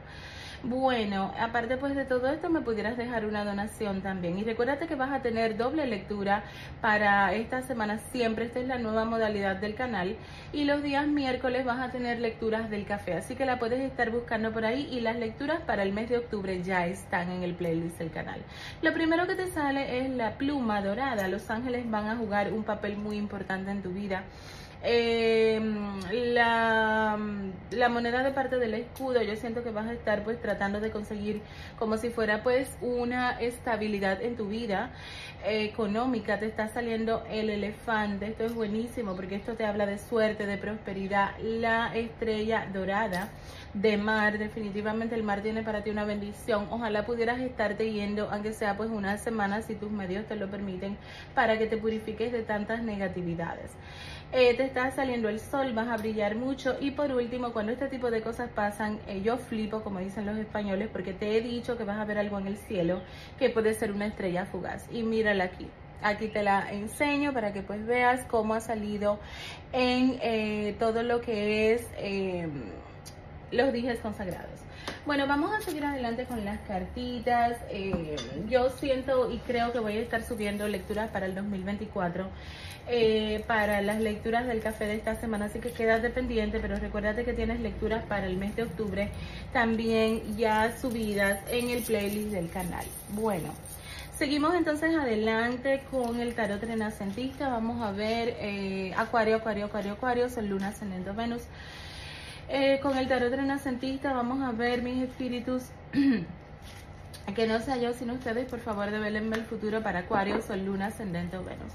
Bueno, 0.67 1.31
aparte 1.39 1.77
pues 1.77 1.95
de 1.95 2.07
todo 2.07 2.27
esto 2.31 2.49
me 2.49 2.63
pudieras 2.63 2.97
dejar 2.97 3.27
una 3.27 3.45
donación 3.45 4.01
también. 4.01 4.39
Y 4.39 4.45
recuérdate 4.45 4.87
que 4.87 4.95
vas 4.95 5.13
a 5.13 5.21
tener 5.21 5.59
doble 5.59 5.87
lectura 5.87 6.43
para 6.81 7.35
esta 7.35 7.61
semana 7.61 7.99
siempre. 8.13 8.47
Esta 8.47 8.61
es 8.61 8.67
la 8.67 8.79
nueva 8.79 9.05
modalidad 9.05 9.57
del 9.57 9.75
canal. 9.75 10.17
Y 10.55 10.65
los 10.65 10.83
días 10.83 11.07
miércoles 11.07 11.67
vas 11.67 11.81
a 11.81 11.93
tener 11.93 12.19
lecturas 12.19 12.71
del 12.71 12.87
café. 12.87 13.13
Así 13.13 13.35
que 13.35 13.45
la 13.45 13.59
puedes 13.59 13.79
estar 13.81 14.11
buscando 14.11 14.53
por 14.53 14.65
ahí. 14.65 14.89
Y 14.91 15.03
las 15.03 15.17
lecturas 15.17 15.61
para 15.61 15.83
el 15.83 15.93
mes 15.93 16.09
de 16.09 16.17
octubre 16.17 16.63
ya 16.63 16.87
están 16.87 17.31
en 17.31 17.43
el 17.43 17.55
playlist 17.55 17.99
del 17.99 18.11
canal. 18.11 18.41
Lo 18.81 18.95
primero 18.95 19.27
que 19.27 19.35
te 19.35 19.49
sale 19.49 19.99
es 19.99 20.09
la 20.09 20.39
pluma 20.39 20.81
dorada. 20.81 21.29
Los 21.29 21.51
ángeles 21.51 21.91
van 21.91 22.09
a 22.09 22.17
jugar 22.17 22.55
un 22.55 22.65
papel 22.65 22.97
muy 22.97 23.19
importante 23.19 23.71
en 23.71 23.83
tu 23.83 23.91
vida. 23.91 24.25
Eh, 24.87 25.59
la, 26.13 27.19
la, 27.71 27.89
moneda 27.89 28.23
de 28.23 28.33
parte 28.33 28.59
del 28.59 28.75
escudo, 28.75 29.23
yo 29.23 29.35
siento 29.37 29.65
que 29.65 29.71
vas 29.71 29.87
a 29.87 29.95
estar 29.95 30.23
pues 30.25 30.39
tratando 30.43 30.79
de 30.79 30.91
conseguir 30.91 31.41
como 31.79 31.97
si 31.97 32.11
fuera 32.11 32.43
pues 32.43 32.69
una 32.83 33.41
estabilidad 33.41 34.21
en 34.21 34.37
tu 34.37 34.49
vida 34.49 34.91
eh, 35.43 35.65
económica, 35.65 36.39
te 36.39 36.45
está 36.47 36.69
saliendo 36.69 37.25
el 37.31 37.49
elefante, 37.49 38.27
esto 38.27 38.45
es 38.45 38.55
buenísimo 38.55 39.17
porque 39.17 39.37
esto 39.37 39.55
te 39.55 39.65
habla 39.65 39.87
de 39.87 39.97
suerte, 39.97 40.45
de 40.45 40.59
prosperidad, 40.59 41.31
la 41.41 41.95
estrella 41.97 42.69
dorada 42.71 43.31
de 43.73 43.97
mar, 43.97 44.39
definitivamente 44.39 45.15
el 45.15 45.23
mar 45.23 45.41
tiene 45.41 45.63
para 45.63 45.83
ti 45.83 45.91
una 45.91 46.05
bendición, 46.05 46.69
ojalá 46.71 47.07
pudieras 47.07 47.41
estarte 47.41 47.91
yendo, 47.91 48.29
aunque 48.31 48.53
sea 48.53 48.77
pues 48.77 48.91
una 48.91 49.17
semana 49.17 49.63
si 49.63 49.75
tus 49.75 49.91
medios 49.91 50.27
te 50.27 50.37
lo 50.37 50.51
permiten, 50.51 50.97
para 51.35 51.59
que 51.59 51.67
te 51.67 51.77
purifiques 51.79 52.33
de 52.33 52.43
tantas 52.43 52.83
negatividades. 52.83 53.73
Eh, 54.37 54.53
te 54.57 54.65
está 54.65 54.91
saliendo 54.91 55.29
el 55.29 55.39
sol, 55.39 55.73
vas 55.75 55.87
a 55.87 55.97
brillar 55.97 56.35
mucho. 56.35 56.75
Y 56.81 56.91
por 56.91 57.13
último, 57.13 57.53
cuando 57.53 57.71
este 57.71 57.87
tipo 57.87 58.11
de 58.11 58.21
cosas 58.21 58.51
pasan, 58.51 58.99
eh, 59.07 59.23
yo 59.23 59.39
flipo, 59.39 59.85
como 59.85 60.01
dicen 60.01 60.27
los 60.27 60.37
españoles, 60.37 60.89
porque 60.93 61.13
te 61.13 61.37
he 61.37 61.41
dicho 61.41 61.79
que 61.79 61.85
vas 61.85 62.01
a 62.01 62.05
ver 62.05 62.19
algo 62.19 62.41
en 62.41 62.49
el 62.49 62.57
cielo 62.57 63.01
que 63.39 63.51
puede 63.51 63.75
ser 63.75 63.93
una 63.93 64.07
estrella 64.07 64.45
fugaz. 64.47 64.89
Y 64.91 65.05
mírala 65.05 65.45
aquí. 65.45 65.69
Aquí 66.03 66.27
te 66.27 66.43
la 66.43 66.69
enseño 66.73 67.33
para 67.33 67.53
que 67.53 67.63
pues 67.63 67.87
veas 67.87 68.25
cómo 68.25 68.55
ha 68.55 68.61
salido 68.61 69.21
en 69.73 70.19
eh, 70.21 70.75
todo 70.81 71.05
lo 71.05 71.21
que 71.21 71.73
es 71.73 71.87
em, 71.97 72.65
los 73.53 73.73
dijes 73.73 74.01
consagrados. 74.01 74.61
Bueno, 75.07 75.29
vamos 75.29 75.55
a 75.55 75.61
seguir 75.61 75.85
adelante 75.85 76.25
con 76.25 76.45
las 76.45 76.59
cartitas. 76.63 77.57
yo 78.49 78.69
siento 78.71 79.31
y 79.31 79.39
creo 79.39 79.73
que 79.73 79.79
voy 79.79 79.97
a 79.97 80.01
estar 80.01 80.23
subiendo 80.25 80.67
lecturas 80.67 81.09
para 81.11 81.27
el 81.27 81.37
2024. 81.37 82.29
Eh, 82.87 83.43
para 83.47 83.81
las 83.81 83.99
lecturas 83.99 84.47
del 84.47 84.61
café 84.61 84.85
de 84.85 84.97
esta 84.97 85.15
semana, 85.15 85.47
así 85.47 85.59
que 85.59 85.73
quédate 85.73 86.11
pendiente, 86.11 86.61
pero 86.61 86.77
recuérdate 86.77 87.25
que 87.25 87.33
tienes 87.33 87.61
lecturas 87.61 88.05
para 88.05 88.27
el 88.27 88.37
mes 88.37 88.55
de 88.57 88.65
octubre 88.65 89.09
también 89.55 90.37
ya 90.37 90.77
subidas 90.77 91.41
en 91.51 91.71
el 91.71 91.83
playlist 91.83 92.33
del 92.33 92.51
canal. 92.51 92.85
Bueno. 93.15 93.55
Seguimos 94.19 94.55
entonces 94.55 94.95
adelante 94.95 95.83
con 95.91 96.21
el 96.21 96.35
tarot 96.35 96.63
renacentista. 96.63 97.49
Vamos 97.49 97.83
a 97.83 97.91
ver 97.91 98.37
eh, 98.39 98.95
Acuario, 98.97 99.37
Acuario, 99.37 99.67
Acuario, 99.67 99.95
Acuario, 99.95 100.29
Sol, 100.29 100.47
Luna, 100.47 100.69
Ascendente, 100.69 101.11
Venus. 101.11 101.43
Eh, 102.49 102.79
con 102.81 102.97
el 102.97 103.09
tarot 103.09 103.33
renacentista 103.33 104.13
vamos 104.13 104.41
a 104.43 104.53
ver 104.53 104.83
mis 104.83 105.03
espíritus. 105.03 105.65
que 107.35 107.47
no 107.49 107.59
sea 107.61 107.77
yo 107.79 107.93
sino 107.95 108.13
ustedes, 108.13 108.49
por 108.49 108.61
favor, 108.61 108.91
develenme 108.91 109.37
el 109.37 109.45
futuro 109.45 109.83
para 109.83 110.01
Acuario, 110.01 110.41
Sol, 110.43 110.65
Luna, 110.65 110.87
Ascendente 110.87 111.37
Venus. 111.39 111.73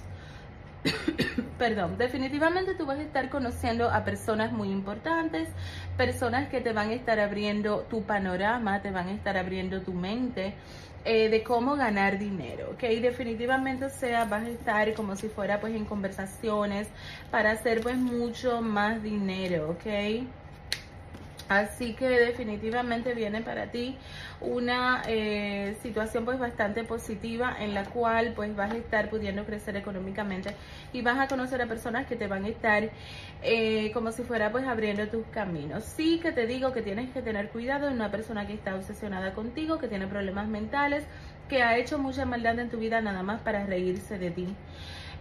perdón, 1.58 1.98
definitivamente 1.98 2.74
tú 2.76 2.86
vas 2.86 3.00
a 3.00 3.04
estar 3.04 3.30
conociendo 3.30 3.90
a 3.90 4.04
personas 4.04 4.52
muy 4.52 4.70
importantes, 4.70 5.50
personas 5.98 6.50
que 6.50 6.62
te 6.62 6.74
van 6.74 6.90
a 6.90 6.94
estar 6.94 7.20
abriendo 7.20 7.82
tu 7.90 8.04
panorama, 8.04 8.82
te 8.82 8.92
van 8.92 9.08
a 9.10 9.12
estar 9.12 9.38
abriendo 9.38 9.82
tu 9.82 9.94
mente. 9.94 10.54
Eh, 11.06 11.30
de 11.30 11.44
cómo 11.44 11.78
ganar 11.78 12.20
dinero, 12.20 12.72
¿ok? 12.72 12.82
Definitivamente, 13.02 13.90
sea, 13.90 14.26
vas 14.26 14.44
a 14.44 14.50
estar 14.50 14.94
como 14.96 15.16
si 15.16 15.30
fuera 15.30 15.62
pues 15.62 15.74
en 15.74 15.86
conversaciones 15.86 16.90
para 17.32 17.52
hacer 17.52 17.80
pues 17.80 17.96
mucho 17.96 18.62
más 18.62 19.02
dinero, 19.02 19.70
¿ok? 19.70 20.28
Así 21.50 21.94
que 21.94 22.08
definitivamente 22.08 23.16
viene 23.16 23.42
para 23.42 23.72
ti 23.72 23.98
una 24.40 25.02
eh, 25.08 25.76
situación 25.82 26.24
pues 26.24 26.38
bastante 26.38 26.84
positiva 26.84 27.56
en 27.60 27.74
la 27.74 27.86
cual 27.86 28.34
pues 28.36 28.56
vas 28.56 28.72
a 28.72 28.78
estar 28.78 29.10
pudiendo 29.10 29.44
crecer 29.46 29.76
económicamente 29.76 30.56
y 30.94 31.02
vas 31.02 31.18
a 31.18 31.28
conocer 31.28 31.60
a 31.64 31.66
personas 31.66 32.06
que 32.06 32.16
te 32.16 32.28
van 32.28 32.46
a 32.46 32.50
estar 32.50 32.92
eh, 33.42 33.90
como 33.94 34.12
si 34.12 34.22
fuera 34.22 34.52
pues 34.52 34.68
abriendo 34.68 35.08
tus 35.08 35.26
caminos. 35.28 35.84
Sí 35.86 36.20
que 36.20 36.32
te 36.32 36.46
digo 36.46 36.72
que 36.72 36.84
tienes 36.84 37.10
que 37.10 37.24
tener 37.24 37.50
cuidado 37.50 37.88
de 37.88 37.94
una 37.94 38.12
persona 38.12 38.46
que 38.46 38.54
está 38.54 38.76
obsesionada 38.76 39.34
contigo, 39.34 39.80
que 39.80 39.88
tiene 39.88 40.06
problemas 40.06 40.48
mentales, 40.48 41.04
que 41.50 41.64
ha 41.64 41.78
hecho 41.78 41.98
mucha 41.98 42.26
maldad 42.26 42.60
en 42.60 42.70
tu 42.70 42.78
vida 42.78 43.02
nada 43.02 43.24
más 43.24 43.42
para 43.42 43.66
reírse 43.66 44.20
de 44.20 44.30
ti. 44.30 44.48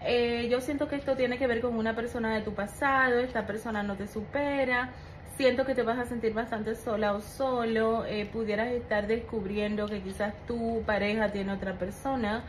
Eh, 0.05 0.49
yo 0.51 0.61
siento 0.61 0.89
que 0.89 0.97
esto 0.97 1.17
tiene 1.17 1.39
que 1.39 1.47
ver 1.47 1.61
con 1.61 1.77
una 1.77 1.95
persona 1.95 2.35
de 2.35 2.43
tu 2.43 2.55
pasado, 2.55 3.19
esta 3.19 3.47
persona 3.47 3.83
no 3.83 3.97
te 3.97 4.07
supera, 4.07 4.91
siento 5.37 5.65
que 5.65 5.75
te 5.75 5.83
vas 5.83 5.99
a 5.99 6.05
sentir 6.05 6.35
bastante 6.35 6.75
sola 6.75 7.13
o 7.15 7.21
solo, 7.21 8.05
eh, 8.07 8.29
pudieras 8.33 8.69
estar 8.69 9.07
descubriendo 9.07 9.87
que 9.87 10.01
quizás 10.01 10.35
tu 10.47 10.83
pareja 10.87 11.31
tiene 11.33 11.53
otra 11.53 11.75
persona. 11.75 12.45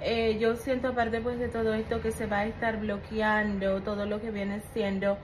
Eh, 0.00 0.38
yo 0.38 0.56
siento 0.56 0.88
aparte 0.88 1.20
pues 1.20 1.38
de 1.38 1.48
todo 1.48 1.72
esto 1.74 2.02
que 2.02 2.12
se 2.12 2.26
va 2.26 2.40
a 2.40 2.46
estar 2.46 2.78
bloqueando 2.78 3.80
todo 3.82 4.04
lo 4.04 4.20
que 4.20 4.30
viene 4.30 4.60
siendo 4.74 5.16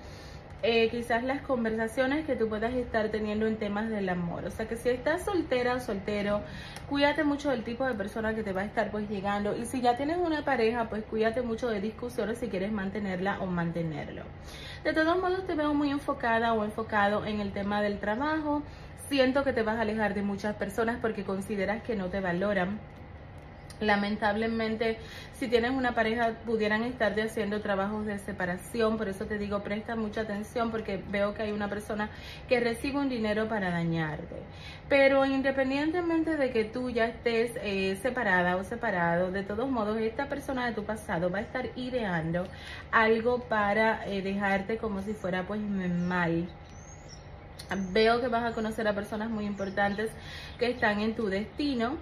eh, 0.64 0.88
quizás 0.90 1.24
las 1.24 1.42
conversaciones 1.42 2.24
que 2.24 2.36
tú 2.36 2.48
puedas 2.48 2.72
estar 2.74 3.08
teniendo 3.08 3.46
en 3.46 3.56
temas 3.56 3.90
del 3.90 4.08
amor. 4.08 4.44
O 4.44 4.50
sea 4.50 4.68
que 4.68 4.76
si 4.76 4.90
estás 4.90 5.24
soltera 5.24 5.74
o 5.74 5.80
soltero, 5.80 6.42
cuídate 6.88 7.24
mucho 7.24 7.50
del 7.50 7.64
tipo 7.64 7.84
de 7.84 7.94
persona 7.94 8.32
que 8.34 8.44
te 8.44 8.52
va 8.52 8.60
a 8.60 8.64
estar 8.64 8.92
pues 8.92 9.08
llegando. 9.08 9.56
Y 9.56 9.64
si 9.64 9.80
ya 9.80 9.96
tienes 9.96 10.18
una 10.18 10.44
pareja, 10.44 10.88
pues 10.88 11.04
cuídate 11.04 11.42
mucho 11.42 11.68
de 11.68 11.80
discusiones 11.80 12.38
si 12.38 12.48
quieres 12.48 12.70
mantenerla 12.70 13.40
o 13.40 13.46
mantenerlo. 13.46 14.22
De 14.84 14.92
todos 14.92 15.18
modos 15.18 15.46
te 15.46 15.54
veo 15.54 15.74
muy 15.74 15.90
enfocada 15.90 16.52
o 16.52 16.64
enfocado 16.64 17.26
en 17.26 17.40
el 17.40 17.52
tema 17.52 17.82
del 17.82 17.98
trabajo. 17.98 18.62
Siento 19.08 19.42
que 19.42 19.52
te 19.52 19.62
vas 19.62 19.78
a 19.78 19.82
alejar 19.82 20.14
de 20.14 20.22
muchas 20.22 20.54
personas 20.54 20.98
porque 21.00 21.24
consideras 21.24 21.82
que 21.82 21.96
no 21.96 22.06
te 22.08 22.20
valoran 22.20 22.78
lamentablemente 23.80 24.98
si 25.34 25.48
tienes 25.48 25.72
una 25.72 25.92
pareja 25.92 26.34
pudieran 26.46 26.84
estarte 26.84 27.22
haciendo 27.22 27.60
trabajos 27.60 28.06
de 28.06 28.18
separación, 28.18 28.96
por 28.96 29.08
eso 29.08 29.26
te 29.26 29.38
digo 29.38 29.62
presta 29.62 29.96
mucha 29.96 30.20
atención 30.20 30.70
porque 30.70 31.02
veo 31.10 31.34
que 31.34 31.42
hay 31.42 31.52
una 31.52 31.68
persona 31.68 32.10
que 32.48 32.60
recibe 32.60 32.98
un 32.98 33.08
dinero 33.08 33.48
para 33.48 33.70
dañarte. 33.70 34.36
Pero 34.88 35.24
independientemente 35.26 36.36
de 36.36 36.50
que 36.50 36.64
tú 36.64 36.90
ya 36.90 37.06
estés 37.06 37.52
eh, 37.62 37.98
separada 38.02 38.56
o 38.56 38.64
separado, 38.64 39.32
de 39.32 39.42
todos 39.42 39.68
modos 39.68 39.98
esta 39.98 40.28
persona 40.28 40.66
de 40.66 40.74
tu 40.74 40.84
pasado 40.84 41.30
va 41.30 41.38
a 41.38 41.42
estar 41.42 41.70
ideando 41.74 42.46
algo 42.92 43.40
para 43.40 44.06
eh, 44.06 44.22
dejarte 44.22 44.76
como 44.76 45.02
si 45.02 45.12
fuera 45.12 45.44
pues 45.44 45.60
mal. 45.60 46.48
Veo 47.92 48.20
que 48.20 48.28
vas 48.28 48.44
a 48.44 48.54
conocer 48.54 48.86
a 48.86 48.94
personas 48.94 49.30
muy 49.30 49.46
importantes 49.46 50.10
que 50.58 50.70
están 50.70 51.00
en 51.00 51.14
tu 51.14 51.28
destino 51.28 51.96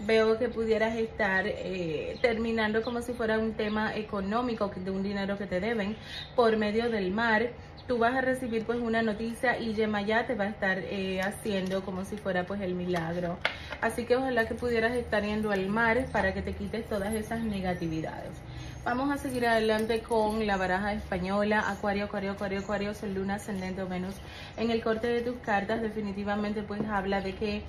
veo 0.00 0.38
que 0.38 0.48
pudieras 0.48 0.96
estar 0.96 1.46
eh, 1.46 2.18
terminando 2.20 2.82
como 2.82 3.02
si 3.02 3.12
fuera 3.12 3.38
un 3.38 3.54
tema 3.54 3.94
económico 3.94 4.70
de 4.74 4.90
un 4.90 5.02
dinero 5.02 5.38
que 5.38 5.46
te 5.46 5.60
deben 5.60 5.96
por 6.34 6.56
medio 6.56 6.90
del 6.90 7.10
mar. 7.10 7.50
Tú 7.86 7.98
vas 7.98 8.14
a 8.14 8.20
recibir 8.20 8.64
pues 8.64 8.78
una 8.78 9.02
noticia 9.02 9.58
y 9.58 9.74
Yemayá 9.74 10.26
te 10.26 10.34
va 10.34 10.44
a 10.44 10.48
estar 10.48 10.78
eh, 10.78 11.20
haciendo 11.20 11.82
como 11.84 12.04
si 12.04 12.16
fuera 12.16 12.44
pues 12.46 12.60
el 12.60 12.74
milagro. 12.74 13.38
Así 13.80 14.04
que 14.04 14.16
ojalá 14.16 14.46
que 14.46 14.54
pudieras 14.54 14.94
estar 14.94 15.24
yendo 15.24 15.50
al 15.50 15.66
mar 15.68 16.06
para 16.12 16.32
que 16.32 16.42
te 16.42 16.52
quites 16.52 16.88
todas 16.88 17.12
esas 17.14 17.40
negatividades. 17.40 18.30
Vamos 18.84 19.12
a 19.12 19.16
seguir 19.16 19.46
adelante 19.46 20.00
con 20.00 20.44
la 20.44 20.56
baraja 20.56 20.92
española, 20.92 21.64
Acuario, 21.68 22.06
Acuario, 22.06 22.32
Acuario, 22.32 22.58
Acuario, 22.58 22.94
Sol, 22.94 23.14
Luna, 23.14 23.36
Ascendente 23.36 23.80
o 23.80 23.86
Venus. 23.86 24.16
En 24.56 24.72
el 24.72 24.82
corte 24.82 25.06
de 25.06 25.20
tus 25.20 25.36
cartas 25.36 25.82
definitivamente 25.82 26.64
pues 26.64 26.80
habla 26.88 27.20
de 27.20 27.32
que 27.36 27.62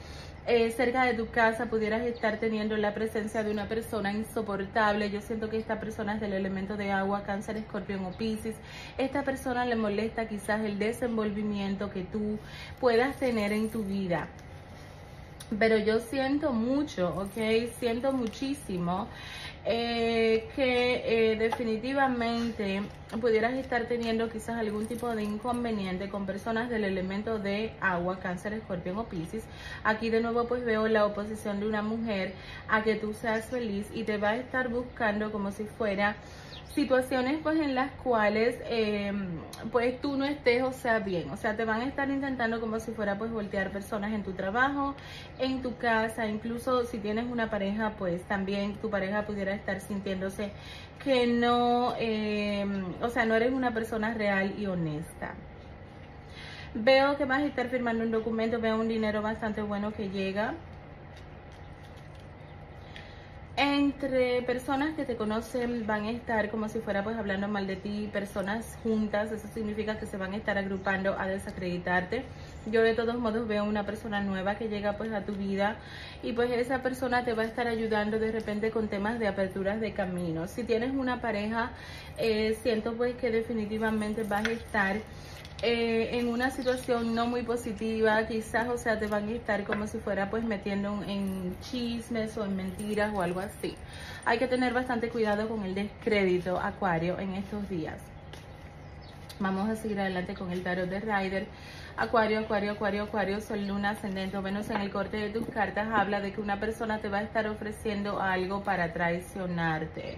eh, 0.45 0.71
cerca 0.71 1.05
de 1.05 1.13
tu 1.13 1.29
casa 1.29 1.67
pudieras 1.67 2.01
estar 2.01 2.37
teniendo 2.37 2.75
la 2.77 2.93
presencia 2.93 3.43
de 3.43 3.51
una 3.51 3.67
persona 3.67 4.11
insoportable. 4.11 5.09
Yo 5.09 5.21
siento 5.21 5.49
que 5.49 5.57
esta 5.57 5.79
persona 5.79 6.15
es 6.15 6.21
del 6.21 6.33
elemento 6.33 6.75
de 6.75 6.91
agua, 6.91 7.23
cáncer, 7.23 7.57
escorpión 7.57 8.03
o 8.05 8.11
piscis. 8.11 8.55
Esta 8.97 9.23
persona 9.23 9.65
le 9.65 9.75
molesta 9.75 10.27
quizás 10.27 10.63
el 10.65 10.79
desenvolvimiento 10.79 11.89
que 11.89 12.03
tú 12.03 12.39
puedas 12.79 13.15
tener 13.17 13.53
en 13.53 13.69
tu 13.69 13.83
vida 13.83 14.27
pero 15.59 15.77
yo 15.77 15.99
siento 15.99 16.51
mucho, 16.51 17.13
¿ok? 17.15 17.69
Siento 17.79 18.11
muchísimo 18.11 19.07
eh, 19.65 20.22
que 20.55 21.31
eh, 21.31 21.35
definitivamente 21.37 22.83
pudieras 23.19 23.53
estar 23.53 23.85
teniendo 23.87 24.29
quizás 24.29 24.57
algún 24.57 24.85
tipo 24.85 25.13
de 25.15 25.23
inconveniente 25.23 26.09
con 26.09 26.25
personas 26.25 26.69
del 26.69 26.83
elemento 26.83 27.39
de 27.39 27.73
agua, 27.81 28.19
cáncer, 28.19 28.53
escorpión 28.53 28.97
o 28.97 29.05
piscis. 29.05 29.43
Aquí 29.83 30.09
de 30.09 30.21
nuevo 30.21 30.47
pues 30.47 30.63
veo 30.63 30.87
la 30.87 31.05
oposición 31.05 31.59
de 31.59 31.67
una 31.67 31.81
mujer 31.81 32.33
a 32.67 32.83
que 32.83 32.95
tú 32.95 33.13
seas 33.13 33.45
feliz 33.45 33.87
y 33.93 34.03
te 34.03 34.17
va 34.17 34.29
a 34.29 34.35
estar 34.37 34.69
buscando 34.69 35.31
como 35.31 35.51
si 35.51 35.65
fuera 35.65 36.15
situaciones 36.73 37.39
pues 37.43 37.59
en 37.59 37.75
las 37.75 37.91
cuales 37.91 38.55
em, 38.67 39.27
pues 39.71 40.01
tú 40.01 40.17
no 40.17 40.25
estés 40.25 40.63
o 40.63 40.71
sea 40.71 40.99
bien. 40.99 41.29
O 41.29 41.37
sea 41.37 41.55
te 41.55 41.65
van 41.65 41.81
a 41.81 41.85
estar 41.85 42.09
intentando 42.09 42.59
como 42.59 42.79
si 42.79 42.91
fuera 42.91 43.17
pues 43.17 43.31
voltear 43.31 43.71
personas 43.71 44.13
en 44.13 44.23
tu 44.23 44.33
trabajo 44.33 44.95
en 45.39 45.61
tu 45.61 45.77
casa 45.77 46.27
incluso 46.27 46.85
si 46.85 46.97
tienes 46.97 47.25
una 47.29 47.49
pareja 47.49 47.93
pues 47.97 48.23
también 48.23 48.75
tu 48.75 48.89
pareja 48.89 49.25
pudiera 49.25 49.53
estar 49.53 49.79
sintiéndose 49.79 50.51
que 51.03 51.27
no 51.27 51.95
em, 51.99 52.85
o 53.01 53.09
sea 53.09 53.25
no 53.25 53.35
eres 53.35 53.51
una 53.51 53.73
persona 53.73 54.13
real 54.13 54.55
y 54.57 54.65
honesta. 54.65 55.35
Veo 56.75 57.17
que 57.17 57.25
vas 57.25 57.41
a 57.41 57.45
estar 57.45 57.67
firmando 57.69 58.03
un 58.03 58.11
documento 58.11 58.59
veo 58.59 58.79
un 58.79 58.87
dinero 58.87 59.21
bastante 59.21 59.61
bueno 59.61 59.93
que 59.93 60.09
llega 60.09 60.55
entre 63.55 64.41
personas 64.41 64.95
que 64.95 65.05
te 65.05 65.15
conocen 65.15 65.85
van 65.85 66.05
a 66.05 66.11
estar 66.11 66.49
como 66.49 66.69
si 66.69 66.79
fuera 66.79 67.03
pues 67.03 67.17
hablando 67.17 67.47
mal 67.47 67.67
de 67.67 67.75
ti, 67.75 68.09
personas 68.11 68.77
juntas, 68.81 69.31
eso 69.31 69.47
significa 69.53 69.99
que 69.99 70.07
se 70.07 70.17
van 70.17 70.33
a 70.33 70.37
estar 70.37 70.57
agrupando 70.57 71.15
a 71.19 71.27
desacreditarte. 71.27 72.23
Yo 72.71 72.81
de 72.81 72.95
todos 72.95 73.15
modos 73.15 73.47
veo 73.47 73.63
una 73.63 73.85
persona 73.85 74.21
nueva 74.21 74.55
que 74.55 74.69
llega 74.69 74.97
pues 74.97 75.11
a 75.11 75.21
tu 75.21 75.33
vida 75.33 75.75
y 76.23 76.33
pues 76.33 76.49
esa 76.51 76.81
persona 76.81 77.25
te 77.25 77.33
va 77.33 77.43
a 77.43 77.45
estar 77.45 77.67
ayudando 77.67 78.17
de 78.17 78.31
repente 78.31 78.71
con 78.71 78.87
temas 78.87 79.19
de 79.19 79.27
aperturas 79.27 79.79
de 79.79 79.93
caminos. 79.93 80.49
Si 80.49 80.63
tienes 80.63 80.91
una 80.91 81.21
pareja, 81.21 81.71
eh, 82.17 82.57
siento 82.63 82.93
pues 82.93 83.15
que 83.15 83.29
definitivamente 83.29 84.23
vas 84.23 84.47
a 84.47 84.51
estar 84.51 84.97
eh, 85.65 86.19
en 86.19 86.27
una 86.27 86.51
situación 86.51 87.15
no 87.15 87.25
muy 87.25 87.43
positiva, 87.43 88.27
quizás, 88.27 88.67
o 88.67 88.77
sea, 88.77 88.99
te 88.99 89.07
van 89.07 89.29
a 89.29 89.31
estar 89.31 89.63
como 89.63 89.87
si 89.87 89.97
fuera 89.97 90.29
pues 90.29 90.43
metiendo 90.43 91.01
en 91.07 91.55
chismes 91.61 92.37
o 92.37 92.43
en 92.43 92.57
mentiras 92.57 93.13
o 93.15 93.21
algo 93.21 93.39
así. 93.39 93.75
Hay 94.25 94.39
que 94.39 94.47
tener 94.47 94.73
bastante 94.73 95.07
cuidado 95.07 95.47
con 95.47 95.63
el 95.63 95.73
descrédito, 95.73 96.59
Acuario, 96.59 97.17
en 97.17 97.35
estos 97.35 97.69
días. 97.69 97.97
Vamos 99.39 99.69
a 99.69 99.77
seguir 99.77 100.01
adelante 100.01 100.33
con 100.33 100.51
el 100.51 100.63
tarot 100.63 100.89
de 100.89 100.99
Rider. 100.99 101.47
Acuario, 101.95 102.39
Acuario, 102.39 102.73
Acuario, 102.73 103.03
Acuario, 103.03 103.39
Sol, 103.39 103.65
Luna, 103.65 103.91
Ascendente 103.91 104.35
o 104.35 104.41
Venus 104.41 104.69
en 104.69 104.81
el 104.81 104.91
corte 104.91 105.15
de 105.15 105.29
tus 105.29 105.47
cartas 105.47 105.87
habla 105.93 106.19
de 106.19 106.33
que 106.33 106.41
una 106.41 106.59
persona 106.59 106.99
te 106.99 107.07
va 107.07 107.19
a 107.19 107.23
estar 107.23 107.47
ofreciendo 107.47 108.21
algo 108.21 108.63
para 108.63 108.91
traicionarte. 108.91 110.17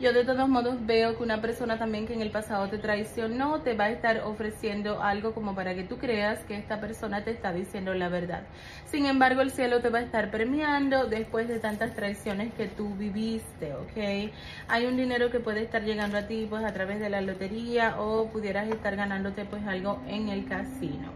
Yo 0.00 0.14
de 0.14 0.24
todos 0.24 0.48
modos 0.48 0.86
veo 0.86 1.18
que 1.18 1.22
una 1.22 1.42
persona 1.42 1.78
también 1.78 2.06
que 2.06 2.14
en 2.14 2.22
el 2.22 2.30
pasado 2.30 2.70
te 2.70 2.78
traicionó 2.78 3.60
te 3.60 3.74
va 3.74 3.84
a 3.84 3.90
estar 3.90 4.22
ofreciendo 4.24 5.02
algo 5.02 5.34
como 5.34 5.54
para 5.54 5.74
que 5.74 5.82
tú 5.82 5.98
creas 5.98 6.38
que 6.44 6.56
esta 6.56 6.80
persona 6.80 7.22
te 7.22 7.32
está 7.32 7.52
diciendo 7.52 7.92
la 7.92 8.08
verdad. 8.08 8.44
Sin 8.86 9.04
embargo, 9.04 9.42
el 9.42 9.50
cielo 9.50 9.82
te 9.82 9.90
va 9.90 9.98
a 9.98 10.02
estar 10.02 10.30
premiando 10.30 11.04
después 11.04 11.48
de 11.48 11.58
tantas 11.58 11.94
traiciones 11.94 12.54
que 12.54 12.66
tú 12.66 12.94
viviste, 12.94 13.74
¿ok? 13.74 14.32
Hay 14.68 14.86
un 14.86 14.96
dinero 14.96 15.30
que 15.30 15.38
puede 15.38 15.60
estar 15.64 15.82
llegando 15.82 16.16
a 16.16 16.26
ti 16.26 16.46
pues 16.48 16.64
a 16.64 16.72
través 16.72 16.98
de 16.98 17.10
la 17.10 17.20
lotería 17.20 18.00
o 18.00 18.30
pudieras 18.30 18.70
estar 18.70 18.96
ganándote 18.96 19.44
pues 19.44 19.66
algo 19.66 20.00
en 20.08 20.30
el 20.30 20.46
casino. 20.46 21.12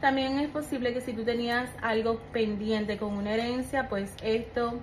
También 0.00 0.38
es 0.38 0.50
posible 0.50 0.94
que 0.94 1.00
si 1.00 1.14
tú 1.14 1.24
tenías 1.24 1.68
algo 1.82 2.20
pendiente 2.32 2.96
con 2.96 3.14
una 3.14 3.32
herencia, 3.32 3.88
pues 3.88 4.14
esto 4.22 4.78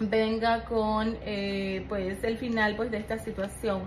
venga 0.00 0.64
con 0.64 1.16
eh, 1.24 1.84
pues 1.88 2.22
el 2.24 2.38
final 2.38 2.76
pues 2.76 2.90
de 2.90 2.98
esta 2.98 3.18
situación 3.18 3.82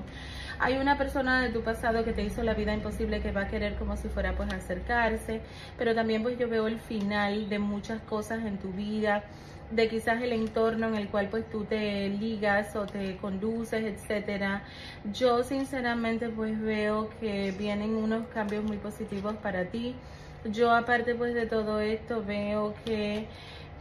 hay 0.57 0.77
una 0.77 0.97
persona 0.97 1.41
de 1.41 1.49
tu 1.49 1.61
pasado 1.61 2.05
que 2.05 2.13
te 2.13 2.23
hizo 2.23 2.41
la 2.41 2.53
vida 2.53 2.73
imposible 2.73 3.19
que 3.19 3.31
va 3.31 3.41
a 3.41 3.47
querer 3.47 3.75
como 3.75 3.97
si 3.97 4.07
fuera 4.07 4.35
pues 4.35 4.53
acercarse 4.53 5.41
pero 5.77 5.93
también 5.93 6.23
pues 6.23 6.37
yo 6.37 6.47
veo 6.47 6.67
el 6.67 6.79
final 6.79 7.49
de 7.49 7.59
muchas 7.59 8.01
cosas 8.01 8.45
en 8.45 8.57
tu 8.57 8.71
vida 8.71 9.23
de 9.71 9.87
quizás 9.87 10.21
el 10.21 10.33
entorno 10.33 10.87
en 10.87 10.95
el 10.95 11.07
cual 11.09 11.29
pues 11.29 11.49
tú 11.49 11.65
te 11.65 12.09
ligas 12.09 12.75
o 12.75 12.85
te 12.85 13.17
conduces, 13.17 13.83
etcétera. 13.83 14.63
Yo 15.11 15.43
sinceramente 15.43 16.29
pues 16.29 16.59
veo 16.61 17.09
que 17.19 17.51
vienen 17.57 17.95
unos 17.95 18.27
cambios 18.27 18.63
muy 18.63 18.77
positivos 18.77 19.35
para 19.37 19.65
ti. 19.65 19.95
Yo 20.45 20.71
aparte 20.71 21.15
pues 21.15 21.33
de 21.33 21.47
todo 21.47 21.79
esto 21.79 22.23
veo 22.23 22.75
que 22.85 23.27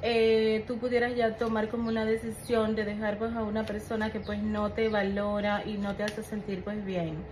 eh, 0.07 0.65
tú 0.67 0.77
pudieras 0.77 1.17
ya 1.17 1.35
tomar 1.37 1.71
como 1.71 1.89
una 1.89 2.05
decisión 2.05 2.77
de 2.77 2.85
dejar 2.85 3.17
pues 3.17 3.35
a 3.35 3.43
una 3.43 3.65
persona 3.65 4.13
que 4.13 4.21
pues 4.21 4.43
no 4.43 4.71
te 4.71 4.91
valora 4.91 5.63
y 5.65 5.79
no 5.79 5.95
te 5.95 6.03
hace 6.03 6.23
sentir 6.23 6.63
pues 6.63 6.85
bien. 6.85 7.25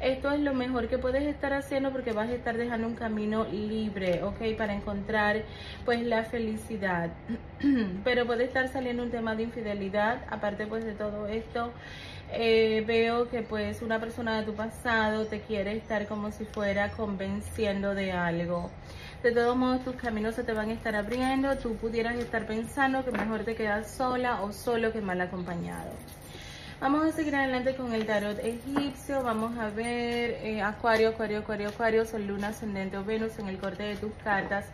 esto 0.00 0.32
es 0.32 0.40
lo 0.40 0.52
mejor 0.52 0.88
que 0.88 0.98
puedes 0.98 1.22
estar 1.22 1.52
haciendo 1.52 1.92
porque 1.92 2.12
vas 2.12 2.28
a 2.28 2.34
estar 2.34 2.56
dejando 2.56 2.88
un 2.88 2.96
camino 2.96 3.44
libre, 3.44 4.24
¿ok? 4.24 4.56
Para 4.58 4.74
encontrar 4.74 5.44
pues 5.84 6.02
la 6.02 6.24
felicidad. 6.24 7.10
Pero 8.04 8.26
puede 8.26 8.42
estar 8.44 8.66
saliendo 8.72 9.04
un 9.04 9.10
tema 9.12 9.36
de 9.36 9.44
infidelidad, 9.44 10.24
aparte 10.28 10.66
pues 10.66 10.84
de 10.84 10.94
todo 10.94 11.28
esto. 11.28 11.72
Eh, 12.32 12.82
veo 12.88 13.28
que 13.28 13.42
pues 13.42 13.82
una 13.82 14.00
persona 14.00 14.40
de 14.40 14.46
tu 14.46 14.54
pasado 14.54 15.26
te 15.26 15.42
quiere 15.42 15.76
estar 15.76 16.08
como 16.08 16.32
si 16.32 16.44
fuera 16.44 16.90
convenciendo 16.90 17.94
de 17.94 18.10
algo. 18.10 18.72
De 19.26 19.32
todos 19.32 19.56
modos, 19.56 19.82
tus 19.82 19.96
caminos 19.96 20.36
se 20.36 20.44
te 20.44 20.52
van 20.52 20.70
a 20.70 20.72
estar 20.72 20.94
abriendo. 20.94 21.56
Tú 21.56 21.74
pudieras 21.74 22.14
estar 22.14 22.46
pensando 22.46 23.04
que 23.04 23.10
mejor 23.10 23.42
te 23.42 23.56
quedas 23.56 23.90
sola 23.90 24.40
o 24.42 24.52
solo 24.52 24.92
que 24.92 25.00
mal 25.00 25.20
acompañado. 25.20 25.90
Vamos 26.80 27.04
a 27.04 27.10
seguir 27.10 27.34
adelante 27.34 27.74
con 27.74 27.92
el 27.92 28.06
tarot 28.06 28.38
egipcio. 28.38 29.24
Vamos 29.24 29.58
a 29.58 29.68
ver 29.70 30.38
eh, 30.44 30.62
Acuario, 30.62 31.08
Acuario, 31.08 31.40
Acuario, 31.40 31.70
Acuario, 31.70 32.04
Sol, 32.04 32.24
Luna, 32.24 32.50
Ascendente 32.50 32.98
o 32.98 33.04
Venus 33.04 33.36
en 33.40 33.48
el 33.48 33.58
corte 33.58 33.82
de 33.82 33.96
tus 33.96 34.12
cartas. 34.22 34.66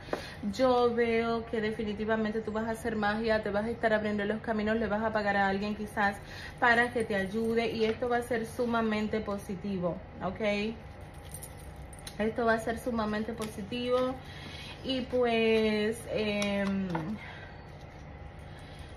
Yo 0.52 0.94
veo 0.94 1.46
que 1.46 1.62
definitivamente 1.62 2.42
tú 2.42 2.52
vas 2.52 2.68
a 2.68 2.72
hacer 2.72 2.94
magia, 2.94 3.42
te 3.42 3.48
vas 3.48 3.64
a 3.64 3.70
estar 3.70 3.94
abriendo 3.94 4.22
los 4.26 4.42
caminos, 4.42 4.76
le 4.76 4.86
vas 4.86 5.02
a 5.02 5.14
pagar 5.14 5.38
a 5.38 5.48
alguien 5.48 5.74
quizás 5.74 6.18
para 6.60 6.92
que 6.92 7.04
te 7.04 7.16
ayude 7.16 7.70
y 7.70 7.86
esto 7.86 8.06
va 8.10 8.18
a 8.18 8.22
ser 8.22 8.44
sumamente 8.44 9.20
positivo, 9.20 9.96
¿ok? 10.22 10.74
Esto 12.18 12.44
va 12.44 12.54
a 12.54 12.60
ser 12.60 12.78
sumamente 12.78 13.32
positivo 13.32 14.14
y 14.84 15.02
pues... 15.02 15.98
Eh, 16.10 16.64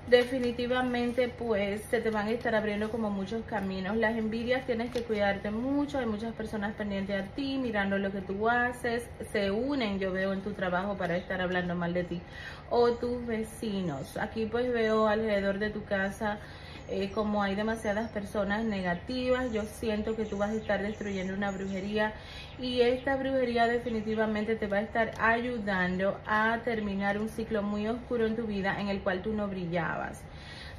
definitivamente 0.08 1.30
pues 1.30 1.82
se 1.90 2.00
te 2.00 2.12
van 2.12 2.28
a 2.28 2.32
estar 2.32 2.54
abriendo 2.56 2.90
como 2.92 3.10
muchos 3.10 3.44
caminos. 3.46 3.98
Las 3.98 4.18
envidias 4.18 4.66
tienes 4.66 4.92
que 4.92 5.02
cuidarte 5.02 5.52
mucho, 5.52 5.98
hay 5.98 6.06
muchas 6.06 6.34
personas 6.34 6.76
pendientes 6.76 7.24
a 7.24 7.26
ti, 7.36 7.58
mirando 7.58 7.98
lo 7.98 8.12
que 8.12 8.22
tú 8.22 8.48
haces, 8.50 9.08
se 9.32 9.52
unen 9.52 10.00
yo 10.00 10.12
veo 10.12 10.34
en 10.34 10.42
tu 10.42 10.54
trabajo 10.54 10.96
para 10.96 11.18
estar 11.18 11.42
hablando 11.42 11.76
mal 11.76 11.94
de 11.94 12.04
ti. 12.04 12.22
O 12.70 12.92
tus 12.92 13.26
vecinos, 13.26 14.18
aquí 14.18 14.46
pues 14.46 14.72
veo 14.72 15.08
alrededor 15.08 15.60
de 15.60 15.70
tu 15.70 15.84
casa 15.86 16.40
eh, 16.88 17.12
como 17.14 17.42
hay 17.42 17.56
demasiadas 17.56 18.12
personas 18.12 18.64
negativas, 18.64 19.52
yo 19.52 19.64
siento 19.64 20.16
que 20.16 20.26
tú 20.26 20.38
vas 20.38 20.52
a 20.52 20.56
estar 20.56 20.82
destruyendo 20.82 21.34
una 21.34 21.52
brujería 21.52 22.14
y 22.60 22.82
esta 22.82 23.16
brujería 23.16 23.68
definitivamente 23.68 24.56
te 24.56 24.68
va 24.68 24.78
a 24.78 24.82
estar 24.82 25.12
ayudando 25.20 26.20
a 26.28 26.60
terminar 26.64 27.18
un 27.20 27.30
ciclo 27.30 27.64
muy 27.64 27.88
oscuro 27.88 28.26
en 28.26 28.36
tu 28.36 28.44
vida 28.46 28.80
en 28.80 28.90
el 28.90 29.02
cual 29.02 29.22
tú 29.22 29.34
no 29.34 29.48
brillabas. 29.48 30.22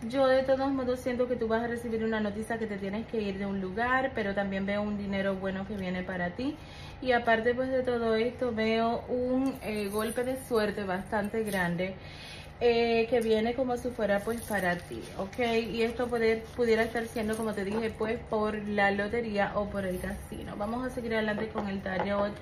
Yo 0.03 0.27
de 0.27 0.43
todos 0.43 0.71
modos 0.71 1.01
siento 1.01 1.27
que 1.27 1.37
tú 1.37 1.49
vas 1.49 1.65
a 1.65 1.69
recibir 1.69 2.05
una 2.05 2.21
noticia 2.21 2.59
que 2.59 2.67
te 2.67 2.77
tienes 2.77 3.07
que 3.07 3.21
ir 3.21 3.39
de 3.39 3.47
un 3.47 3.63
lugar, 3.63 4.13
pero 4.15 4.35
también 4.35 4.67
veo 4.67 4.83
un 4.83 4.99
dinero 4.99 5.35
bueno 5.37 5.67
que 5.67 5.75
viene 5.75 6.03
para 6.03 6.31
ti. 6.31 6.55
Y 7.01 7.13
aparte 7.13 7.55
pues 7.55 7.71
de 7.71 7.83
todo 7.83 8.15
esto 8.15 8.53
veo 8.55 9.05
un 9.09 9.55
eh, 9.63 9.89
golpe 9.89 10.23
de 10.23 10.37
suerte 10.47 10.85
bastante 10.85 11.43
grande 11.45 11.95
eh, 12.61 13.07
que 13.11 13.21
viene 13.21 13.55
como 13.55 13.77
si 13.77 13.91
fuera 13.91 14.21
pues 14.21 14.41
para 14.41 14.77
ti, 14.77 15.03
¿ok? 15.19 15.39
Y 15.71 15.83
esto 15.83 16.07
puede, 16.07 16.39
pudiera 16.57 16.83
estar 16.83 17.07
siendo, 17.07 17.37
como 17.37 17.53
te 17.53 17.65
dije, 17.65 17.91
pues 17.91 18.19
por 18.31 18.57
la 18.67 18.91
lotería 18.91 19.53
o 19.57 19.67
por 19.67 19.85
el 19.85 20.01
casino. 20.01 20.57
Vamos 20.57 20.87
a 20.87 20.91
seguir 20.91 21.15
adelante 21.15 21.49
con 21.49 21.69
el 21.69 21.83
tarot 21.83 22.33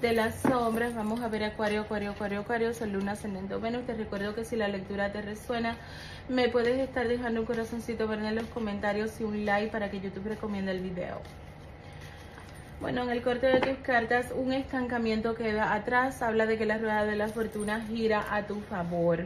de 0.00 0.12
las 0.12 0.36
sombras. 0.36 0.94
Vamos 0.94 1.20
a 1.20 1.28
ver 1.28 1.42
Acuario, 1.42 1.80
Acuario, 1.80 2.12
Acuario, 2.12 2.40
Acuario, 2.40 2.74
Sol, 2.74 2.92
Luna, 2.92 3.12
Ascendente 3.12 3.56
Venus. 3.56 3.86
Te 3.86 3.94
recuerdo 3.94 4.36
que 4.36 4.44
si 4.44 4.54
la 4.54 4.68
lectura 4.68 5.10
te 5.10 5.20
resuena, 5.20 5.76
me 6.28 6.48
puedes 6.48 6.78
estar 6.78 7.08
dejando 7.08 7.40
un 7.40 7.46
corazoncito 7.46 8.06
ver 8.06 8.20
en 8.20 8.36
los 8.36 8.46
comentarios 8.46 9.20
y 9.20 9.24
un 9.24 9.44
like 9.44 9.72
para 9.72 9.90
que 9.90 10.00
YouTube 10.00 10.28
recomiende 10.28 10.70
el 10.70 10.80
video. 10.80 11.20
Bueno, 12.80 13.02
en 13.02 13.10
el 13.10 13.22
corte 13.22 13.46
de 13.46 13.60
tus 13.60 13.78
cartas, 13.78 14.26
un 14.32 14.52
estancamiento 14.52 15.34
queda 15.34 15.72
atrás. 15.74 16.22
Habla 16.22 16.46
de 16.46 16.56
que 16.56 16.66
la 16.66 16.78
rueda 16.78 17.04
de 17.04 17.16
la 17.16 17.26
fortuna 17.28 17.80
gira 17.80 18.24
a 18.30 18.46
tu 18.46 18.60
favor. 18.60 19.24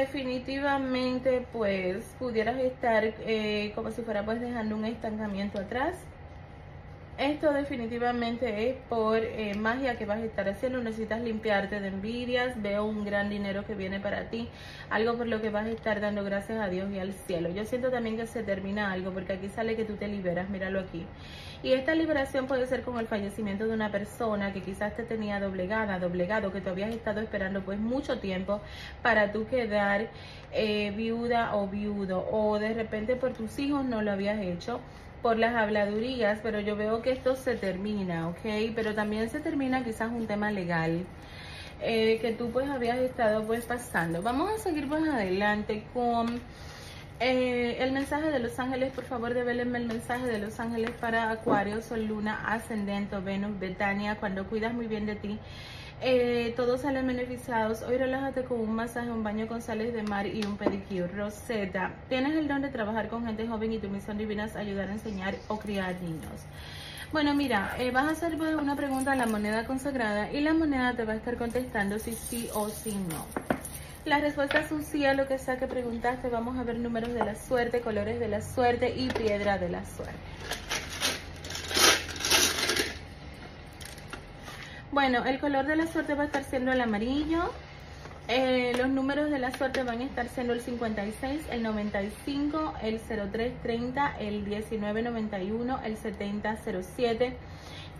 Definitivamente 0.00 1.46
pues 1.52 2.04
pudieras 2.18 2.58
estar 2.58 3.02
eh, 3.04 3.72
como 3.74 3.90
si 3.90 4.02
fuera 4.02 4.24
pues 4.24 4.40
dejando 4.40 4.76
un 4.76 4.84
estancamiento 4.84 5.58
atrás 5.58 5.94
esto 7.18 7.50
definitivamente 7.50 8.68
es 8.68 8.76
por 8.90 9.16
eh, 9.16 9.54
magia 9.54 9.96
que 9.96 10.04
vas 10.04 10.18
a 10.18 10.24
estar 10.24 10.46
haciendo. 10.50 10.82
Necesitas 10.82 11.22
limpiarte 11.22 11.80
de 11.80 11.88
envidias. 11.88 12.60
Veo 12.60 12.84
un 12.84 13.06
gran 13.06 13.30
dinero 13.30 13.64
que 13.64 13.74
viene 13.74 14.00
para 14.00 14.28
ti. 14.28 14.50
Algo 14.90 15.16
por 15.16 15.26
lo 15.26 15.40
que 15.40 15.48
vas 15.48 15.64
a 15.64 15.70
estar 15.70 16.02
dando 16.02 16.24
gracias 16.24 16.60
a 16.60 16.68
Dios 16.68 16.90
y 16.92 16.98
al 16.98 17.14
cielo. 17.14 17.48
Yo 17.48 17.64
siento 17.64 17.90
también 17.90 18.18
que 18.18 18.26
se 18.26 18.42
termina 18.42 18.92
algo 18.92 19.12
porque 19.12 19.32
aquí 19.32 19.48
sale 19.48 19.76
que 19.76 19.86
tú 19.86 19.96
te 19.96 20.08
liberas. 20.08 20.50
Míralo 20.50 20.80
aquí. 20.80 21.06
Y 21.62 21.72
esta 21.72 21.94
liberación 21.94 22.46
puede 22.46 22.66
ser 22.66 22.82
con 22.82 22.98
el 22.98 23.06
fallecimiento 23.06 23.66
de 23.66 23.74
una 23.74 23.90
persona 23.90 24.52
que 24.52 24.62
quizás 24.62 24.94
te 24.94 25.02
tenía 25.02 25.40
doblegada, 25.40 25.98
doblegado, 25.98 26.52
que 26.52 26.60
tú 26.60 26.70
habías 26.70 26.94
estado 26.94 27.20
esperando 27.20 27.62
pues 27.62 27.78
mucho 27.78 28.18
tiempo 28.18 28.60
para 29.02 29.32
tú 29.32 29.46
quedar 29.46 30.08
eh, 30.52 30.92
viuda 30.96 31.56
o 31.56 31.68
viudo. 31.68 32.26
O 32.30 32.58
de 32.58 32.74
repente 32.74 33.16
por 33.16 33.32
tus 33.32 33.58
hijos 33.58 33.84
no 33.84 34.02
lo 34.02 34.12
habías 34.12 34.40
hecho 34.40 34.80
por 35.22 35.38
las 35.38 35.54
habladurías, 35.54 36.38
pero 36.42 36.60
yo 36.60 36.76
veo 36.76 37.02
que 37.02 37.10
esto 37.10 37.34
se 37.36 37.56
termina, 37.56 38.28
¿ok? 38.28 38.72
Pero 38.74 38.94
también 38.94 39.28
se 39.28 39.40
termina 39.40 39.82
quizás 39.82 40.12
un 40.12 40.26
tema 40.26 40.52
legal 40.52 41.04
eh, 41.80 42.18
que 42.20 42.32
tú 42.32 42.50
pues 42.50 42.68
habías 42.68 42.98
estado 42.98 43.44
pues 43.44 43.64
pasando. 43.64 44.22
Vamos 44.22 44.50
a 44.50 44.58
seguir 44.58 44.88
pues 44.88 45.02
adelante 45.08 45.84
con 45.92 46.40
eh, 47.20 47.76
el 47.80 47.92
mensaje 47.92 48.30
de 48.30 48.38
los 48.38 48.58
ángeles. 48.58 48.92
Por 48.92 49.04
favor, 49.04 49.34
develenme 49.34 49.78
el 49.78 49.86
mensaje 49.86 50.26
de 50.26 50.38
los 50.38 50.58
ángeles 50.60 50.90
para 51.00 51.30
Acuario, 51.30 51.82
Sol, 51.82 52.06
Luna, 52.06 52.42
Ascendente, 52.46 53.18
Venus, 53.18 53.58
Betania, 53.58 54.16
cuando 54.16 54.46
cuidas 54.46 54.74
muy 54.74 54.86
bien 54.86 55.06
de 55.06 55.16
ti 55.16 55.38
eh, 56.02 56.52
todos 56.56 56.82
salen 56.82 57.06
beneficiados. 57.06 57.82
Hoy 57.82 57.96
relájate 57.96 58.44
con 58.44 58.60
un 58.60 58.74
masaje, 58.74 59.10
un 59.10 59.22
baño 59.22 59.46
con 59.46 59.62
sales 59.62 59.94
de 59.94 60.02
mar 60.02 60.26
y 60.26 60.44
un 60.44 60.56
pedicure. 60.56 61.08
Rosetta, 61.08 61.92
tienes 62.08 62.34
el 62.34 62.48
don 62.48 62.62
de 62.62 62.68
trabajar 62.68 63.08
con 63.08 63.24
gente 63.24 63.46
joven 63.46 63.72
y 63.72 63.78
tu 63.78 63.88
misión 63.88 64.18
divina 64.18 64.44
es 64.44 64.56
ayudar 64.56 64.90
a 64.90 64.92
enseñar 64.92 65.36
o 65.48 65.58
criar 65.58 66.00
niños. 66.02 66.44
Bueno, 67.12 67.34
mira, 67.34 67.76
eh, 67.78 67.90
vas 67.92 68.04
a 68.04 68.10
hacer 68.10 68.34
una 68.34 68.76
pregunta 68.76 69.12
a 69.12 69.16
la 69.16 69.26
moneda 69.26 69.64
consagrada 69.64 70.30
y 70.32 70.40
la 70.40 70.52
moneda 70.52 70.94
te 70.94 71.04
va 71.04 71.14
a 71.14 71.16
estar 71.16 71.36
contestando 71.36 71.98
si 71.98 72.12
sí 72.12 72.48
o 72.52 72.68
si 72.68 72.92
no. 72.92 73.55
La 74.06 74.20
respuesta 74.20 74.60
es 74.60 74.70
un 74.70 74.84
sí 74.84 75.04
a 75.04 75.14
lo 75.14 75.26
que 75.26 75.36
sea 75.36 75.56
que 75.56 75.66
preguntaste. 75.66 76.28
Vamos 76.28 76.56
a 76.56 76.62
ver 76.62 76.78
números 76.78 77.12
de 77.12 77.24
la 77.24 77.34
suerte, 77.34 77.80
colores 77.80 78.20
de 78.20 78.28
la 78.28 78.40
suerte 78.40 78.94
y 78.96 79.08
piedra 79.08 79.58
de 79.58 79.68
la 79.68 79.84
suerte. 79.84 80.14
Bueno, 84.92 85.24
el 85.24 85.40
color 85.40 85.66
de 85.66 85.74
la 85.74 85.88
suerte 85.88 86.14
va 86.14 86.22
a 86.22 86.26
estar 86.26 86.44
siendo 86.44 86.70
el 86.70 86.80
amarillo. 86.80 87.50
Eh, 88.28 88.74
los 88.78 88.88
números 88.90 89.28
de 89.28 89.40
la 89.40 89.50
suerte 89.50 89.82
van 89.82 90.00
a 90.00 90.04
estar 90.04 90.28
siendo 90.28 90.52
el 90.52 90.60
56, 90.60 91.42
el 91.50 91.64
95, 91.64 92.74
el 92.82 93.00
0330, 93.00 94.18
el 94.20 94.42
1991, 94.42 95.80
el 95.84 95.96
7007, 95.96 97.36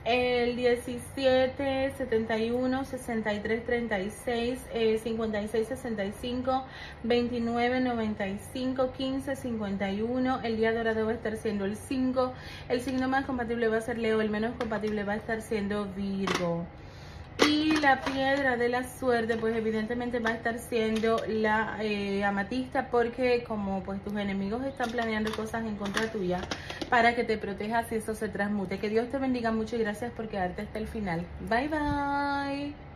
el 0.06 0.54
17, 0.54 1.92
71, 1.98 2.84
63, 2.84 3.66
36, 3.66 4.58
56, 5.02 5.68
65, 5.68 6.64
29, 7.02 7.80
95, 7.80 8.92
15, 8.92 9.36
51. 9.36 10.40
El 10.44 10.56
día 10.56 10.72
dorado 10.72 11.06
va 11.06 11.10
a 11.10 11.14
estar 11.14 11.36
siendo 11.36 11.64
el 11.64 11.76
5. 11.76 12.32
El 12.68 12.80
signo 12.82 13.08
más 13.08 13.24
compatible 13.24 13.66
va 13.66 13.78
a 13.78 13.80
ser 13.80 13.98
Leo, 13.98 14.20
el 14.20 14.30
menos 14.30 14.54
compatible 14.56 15.02
va 15.02 15.14
a 15.14 15.16
estar 15.16 15.42
siendo 15.42 15.86
Virgo. 15.86 16.64
Y 17.44 17.76
la 17.76 18.00
piedra 18.00 18.56
de 18.56 18.68
la 18.68 18.84
suerte, 18.84 19.36
pues 19.36 19.54
evidentemente 19.56 20.18
va 20.18 20.30
a 20.30 20.34
estar 20.34 20.58
siendo 20.58 21.20
la 21.28 21.76
eh, 21.80 22.24
amatista 22.24 22.88
porque 22.90 23.44
como 23.44 23.82
pues 23.82 24.02
tus 24.02 24.14
enemigos 24.14 24.64
están 24.64 24.90
planeando 24.90 25.30
cosas 25.32 25.64
en 25.64 25.76
contra 25.76 26.10
tuya 26.10 26.40
para 26.88 27.14
que 27.14 27.24
te 27.24 27.36
protejas 27.38 27.90
y 27.92 27.96
eso 27.96 28.14
se 28.14 28.28
transmute. 28.28 28.78
Que 28.78 28.88
Dios 28.88 29.10
te 29.10 29.18
bendiga 29.18 29.52
mucho 29.52 29.76
y 29.76 29.80
gracias 29.80 30.12
por 30.12 30.28
quedarte 30.28 30.62
hasta 30.62 30.78
el 30.78 30.88
final. 30.88 31.26
Bye 31.48 31.68
bye. 31.68 32.95